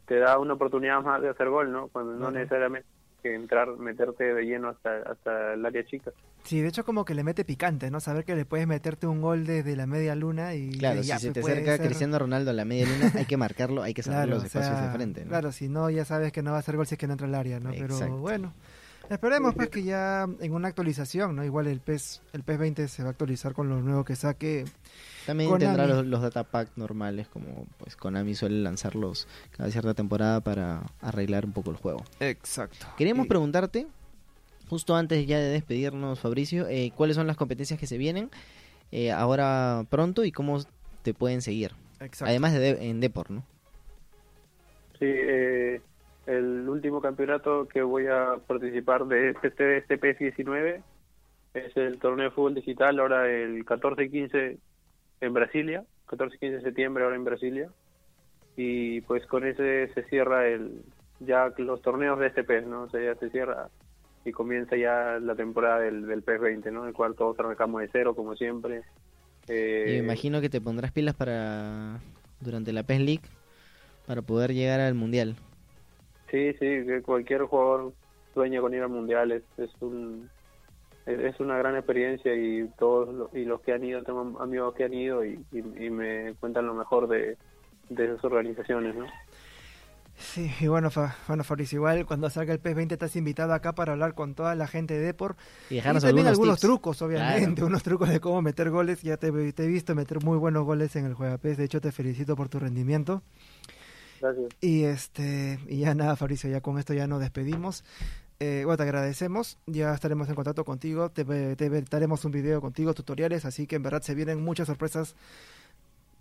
te 0.05 0.19
da 0.19 0.39
una 0.39 0.53
oportunidad 0.53 1.01
más 1.01 1.21
de 1.21 1.29
hacer 1.29 1.49
gol, 1.49 1.71
¿no? 1.71 1.89
Cuando 1.89 2.13
no 2.13 2.31
necesariamente 2.31 2.87
que 3.21 3.33
entrar, 3.35 3.67
meterte 3.77 4.33
de 4.33 4.43
lleno 4.43 4.69
hasta 4.69 4.99
hasta 5.11 5.53
el 5.55 5.65
área 5.65 5.83
chica. 5.85 6.11
Sí, 6.43 6.61
de 6.61 6.69
hecho 6.69 6.85
como 6.85 7.03
que 7.03 7.13
le 7.13 7.23
mete 7.25 7.43
picante, 7.43 7.91
¿no? 7.91 7.99
Saber 7.99 8.23
que 8.23 8.35
le 8.35 8.45
puedes 8.45 8.67
meterte 8.67 9.05
un 9.07 9.21
gol 9.21 9.45
desde 9.45 9.75
la 9.75 9.85
media 9.85 10.15
luna 10.15 10.53
y 10.55 10.69
Claro, 10.77 11.01
ya, 11.01 11.17
si 11.17 11.25
se 11.27 11.31
pues, 11.33 11.45
te 11.45 11.51
acerca 11.51 11.75
ser- 11.77 11.85
Cristiano 11.87 12.17
Ronaldo 12.19 12.51
a 12.51 12.53
la 12.53 12.63
media 12.63 12.85
luna, 12.85 13.11
hay 13.15 13.25
que 13.25 13.35
marcarlo, 13.35 13.83
hay 13.83 13.93
que 13.93 14.03
saber 14.03 14.19
Claro, 14.19 14.31
los 14.35 14.43
o 14.43 14.45
espacios 14.45 14.77
sea, 14.77 14.87
de 14.87 14.95
frente, 14.95 15.25
¿no? 15.25 15.29
Claro, 15.29 15.51
si 15.51 15.67
no, 15.67 15.89
ya 15.89 16.05
sabes 16.05 16.31
que 16.31 16.41
no 16.41 16.51
va 16.51 16.59
a 16.59 16.61
ser 16.61 16.77
gol 16.77 16.85
si 16.87 16.95
es 16.95 16.99
que 16.99 17.07
no 17.07 17.13
entra 17.13 17.27
al 17.27 17.35
área, 17.35 17.59
¿no? 17.59 17.71
Pero 17.71 17.97
bueno, 18.17 18.53
esperemos 19.09 19.55
pues 19.55 19.69
que 19.69 19.83
ya 19.83 20.27
en 20.39 20.53
una 20.53 20.67
actualización, 20.67 21.35
¿no? 21.35 21.43
Igual 21.43 21.67
el 21.67 21.79
PES, 21.79 22.21
el 22.33 22.43
PES 22.43 22.57
20 22.59 22.87
se 22.87 23.03
va 23.03 23.09
a 23.09 23.11
actualizar 23.11 23.53
con 23.53 23.69
lo 23.69 23.81
nuevo 23.81 24.03
que 24.03 24.15
saque. 24.15 24.65
También 25.25 25.49
Konami. 25.49 25.65
tendrá 25.77 25.87
los, 25.87 26.05
los 26.05 26.21
data 26.21 26.43
pack 26.43 26.69
normales, 26.77 27.27
como 27.27 27.65
pues 27.77 27.95
Konami 27.95 28.33
suele 28.35 28.61
lanzarlos 28.61 29.27
cada 29.51 29.69
cierta 29.71 29.93
temporada 29.93 30.39
para 30.41 30.83
arreglar 31.01 31.45
un 31.45 31.51
poco 31.53 31.71
el 31.71 31.77
juego. 31.77 32.03
Exacto. 32.19 32.87
Queríamos 32.97 33.25
Y- 33.25 33.29
preguntarte, 33.29 33.87
justo 34.69 34.95
antes 34.95 35.25
ya 35.27 35.37
de 35.39 35.49
despedirnos, 35.49 36.19
Fabricio, 36.19 36.67
eh, 36.67 36.91
cuáles 36.95 37.15
son 37.15 37.27
las 37.27 37.35
competencias 37.37 37.79
que 37.79 37.87
se 37.87 37.97
vienen 37.97 38.29
eh, 38.91 39.11
ahora 39.11 39.85
pronto 39.89 40.23
y 40.23 40.31
cómo 40.31 40.61
te 41.03 41.13
pueden 41.13 41.41
seguir. 41.41 41.73
Exacto. 41.99 42.25
Además 42.25 42.53
de, 42.53 42.59
de- 42.59 42.89
en 42.89 42.99
Depor, 43.01 43.31
¿no? 43.31 43.43
Sí, 44.99 45.05
eh, 45.05 45.81
el 46.27 46.67
último 46.67 47.01
campeonato 47.01 47.67
que 47.67 47.81
voy 47.81 48.07
a 48.07 48.35
participar 48.45 49.05
de 49.05 49.29
este, 49.29 49.77
este 49.77 49.99
PS19 49.99 50.81
es 51.53 51.77
el 51.77 51.99
torneo 51.99 52.25
de 52.25 52.35
fútbol 52.35 52.53
digital, 52.53 52.99
ahora 52.99 53.29
el 53.31 53.65
14 53.65 54.03
y 54.03 54.09
15 54.09 54.57
en 55.21 55.33
Brasilia, 55.33 55.83
14 56.07 56.35
y 56.35 56.39
15 56.39 56.55
de 56.57 56.61
septiembre 56.61 57.03
ahora 57.03 57.15
en 57.15 57.23
Brasilia. 57.23 57.69
Y 58.55 59.01
pues 59.01 59.25
con 59.25 59.45
ese 59.47 59.87
se 59.93 60.03
cierra 60.03 60.47
el 60.47 60.83
ya 61.19 61.51
los 61.57 61.81
torneos 61.81 62.19
de 62.19 62.27
este 62.27 62.43
PES, 62.43 62.67
¿no? 62.67 62.83
O 62.83 62.89
sea, 62.89 63.01
ya 63.01 63.15
se 63.19 63.29
cierra 63.29 63.69
y 64.25 64.31
comienza 64.31 64.75
ya 64.75 65.19
la 65.19 65.35
temporada 65.35 65.79
del, 65.79 66.05
del 66.05 66.21
PES 66.21 66.41
20, 66.41 66.71
¿no? 66.71 66.85
El 66.85 66.93
cual 66.93 67.15
todos 67.15 67.39
arrancamos 67.39 67.81
de 67.81 67.89
cero, 67.91 68.13
como 68.15 68.35
siempre. 68.35 68.83
Eh, 69.47 69.85
Y 69.87 69.91
me 69.93 69.97
imagino 69.97 70.41
que 70.41 70.49
te 70.49 70.59
pondrás 70.61 70.91
pilas 70.91 71.15
para 71.15 71.99
durante 72.41 72.73
la 72.73 72.83
PES 72.83 72.99
League 72.99 73.23
para 74.05 74.21
poder 74.21 74.53
llegar 74.53 74.79
al 74.79 74.93
Mundial. 74.93 75.35
Sí, 76.29 76.51
sí, 76.53 76.59
que 76.59 77.01
cualquier 77.03 77.43
jugador 77.43 77.93
sueña 78.33 78.59
con 78.61 78.73
ir 78.73 78.81
al 78.81 78.89
mundial, 78.89 79.31
es, 79.31 79.43
es 79.57 79.71
un 79.81 80.29
es, 81.05 81.39
una 81.39 81.57
gran 81.57 81.75
experiencia 81.77 82.35
y 82.35 82.69
todos 82.77 83.29
y 83.33 83.45
los 83.45 83.61
que 83.61 83.73
han 83.73 83.83
ido, 83.85 84.03
tengo 84.03 84.39
amigos 84.41 84.75
que 84.75 84.85
han 84.85 84.93
ido 84.93 85.25
y, 85.25 85.45
y, 85.51 85.59
y 85.59 85.89
me 85.91 86.35
cuentan 86.39 86.67
lo 86.67 86.73
mejor 86.75 87.07
de, 87.07 87.37
de 87.89 88.05
esas 88.05 88.23
organizaciones, 88.25 88.95
¿no? 88.95 89.13
Sí, 90.15 90.51
y 90.59 90.67
bueno, 90.67 90.89
Fa- 90.89 91.15
bueno, 91.27 91.43
Fabricio, 91.43 91.77
igual 91.77 92.05
cuando 92.07 92.29
salga 92.31 92.51
el 92.53 92.59
PES 92.59 92.75
20 92.75 92.95
estás 92.95 93.15
invitado 93.15 93.53
acá 93.53 93.75
para 93.75 93.91
hablar 93.93 94.15
con 94.15 94.33
toda 94.33 94.55
la 94.55 94.67
gente 94.67 94.95
de 94.95 95.01
Depor. 95.01 95.35
Y 95.69 95.75
Y 95.75 95.75
dejarnos 95.75 96.03
también 96.03 96.27
algunos, 96.27 96.31
algunos 96.31 96.59
tips. 96.59 96.59
trucos, 96.59 97.01
obviamente, 97.03 97.61
Claro. 97.61 97.65
unos 97.67 97.83
trucos 97.83 98.09
de 98.09 98.19
cómo 98.19 98.41
meter 98.41 98.71
goles. 98.71 99.03
Ya 99.03 99.17
te, 99.17 99.31
te 99.53 99.63
he 99.63 99.67
visto 99.67 99.93
meter 99.93 100.19
muy 100.23 100.37
buenos 100.39 100.65
goles 100.65 100.95
en 100.95 101.05
el 101.05 101.13
Juega 101.13 101.37
PES, 101.37 101.57
de 101.57 101.63
hecho 101.65 101.81
te 101.81 101.91
felicito 101.91 102.35
por 102.35 102.49
tu 102.49 102.59
rendimiento. 102.59 103.21
Gracias. 104.19 104.47
Y 104.61 104.83
este 104.83 105.59
y 105.67 105.79
ya 105.79 105.95
nada, 105.95 106.15
Fabricio, 106.15 106.49
ya 106.49 106.61
con 106.61 106.77
esto 106.79 106.93
ya 106.93 107.07
nos 107.07 107.19
despedimos. 107.19 107.83
Eh, 108.39 108.61
bueno, 108.65 108.77
te 108.77 108.83
agradecemos, 108.83 109.57
ya 109.65 109.93
estaremos 109.93 110.29
en 110.29 110.35
contacto 110.35 110.63
contigo, 110.63 111.09
te, 111.09 111.25
te 111.25 111.81
daremos 111.89 112.23
un 112.23 112.31
video 112.31 112.61
contigo, 112.61 112.93
tutoriales, 112.93 113.45
así 113.45 113.65
que 113.65 113.77
en 113.77 113.83
verdad 113.83 114.03
se 114.03 114.13
vienen 114.13 114.43
muchas 114.43 114.67
sorpresas 114.67 115.15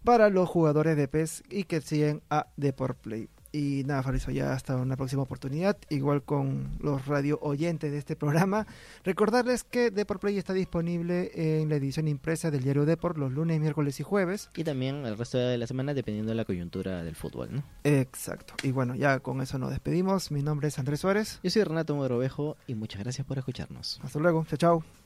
para 0.02 0.30
los 0.30 0.48
jugadores 0.48 0.96
de 0.96 1.08
PES 1.08 1.42
y 1.50 1.64
que 1.64 1.82
siguen 1.82 2.22
a 2.30 2.46
Deport 2.56 2.96
Play. 2.96 3.28
Y 3.56 3.84
nada, 3.84 4.02
Fabricio, 4.02 4.30
ya 4.34 4.52
hasta 4.52 4.76
una 4.76 4.96
próxima 4.96 5.22
oportunidad, 5.22 5.78
igual 5.88 6.22
con 6.22 6.76
los 6.78 7.06
radio 7.06 7.38
oyentes 7.40 7.90
de 7.90 7.96
este 7.96 8.14
programa. 8.14 8.66
Recordarles 9.02 9.64
que 9.64 9.90
Deport 9.90 10.20
Play 10.20 10.36
está 10.36 10.52
disponible 10.52 11.30
en 11.34 11.70
la 11.70 11.76
edición 11.76 12.06
impresa 12.06 12.50
del 12.50 12.62
diario 12.62 12.84
Deport 12.84 13.16
los 13.16 13.32
lunes, 13.32 13.58
miércoles 13.58 13.98
y 13.98 14.02
jueves. 14.02 14.50
Y 14.56 14.64
también 14.64 15.06
el 15.06 15.16
resto 15.16 15.38
de 15.38 15.56
la 15.56 15.66
semana 15.66 15.94
dependiendo 15.94 16.32
de 16.32 16.36
la 16.36 16.44
coyuntura 16.44 17.02
del 17.02 17.14
fútbol, 17.14 17.48
¿no? 17.50 17.62
Exacto. 17.84 18.52
Y 18.62 18.72
bueno, 18.72 18.94
ya 18.94 19.20
con 19.20 19.40
eso 19.40 19.56
nos 19.56 19.70
despedimos. 19.70 20.30
Mi 20.30 20.42
nombre 20.42 20.68
es 20.68 20.78
Andrés 20.78 21.00
Suárez. 21.00 21.40
Yo 21.42 21.48
soy 21.48 21.64
Renato 21.64 21.94
Mogrovejo 21.94 22.58
y 22.66 22.74
muchas 22.74 23.02
gracias 23.02 23.26
por 23.26 23.38
escucharnos. 23.38 23.98
Hasta 24.02 24.18
luego. 24.18 24.44
Chao, 24.50 24.58
chao. 24.58 25.05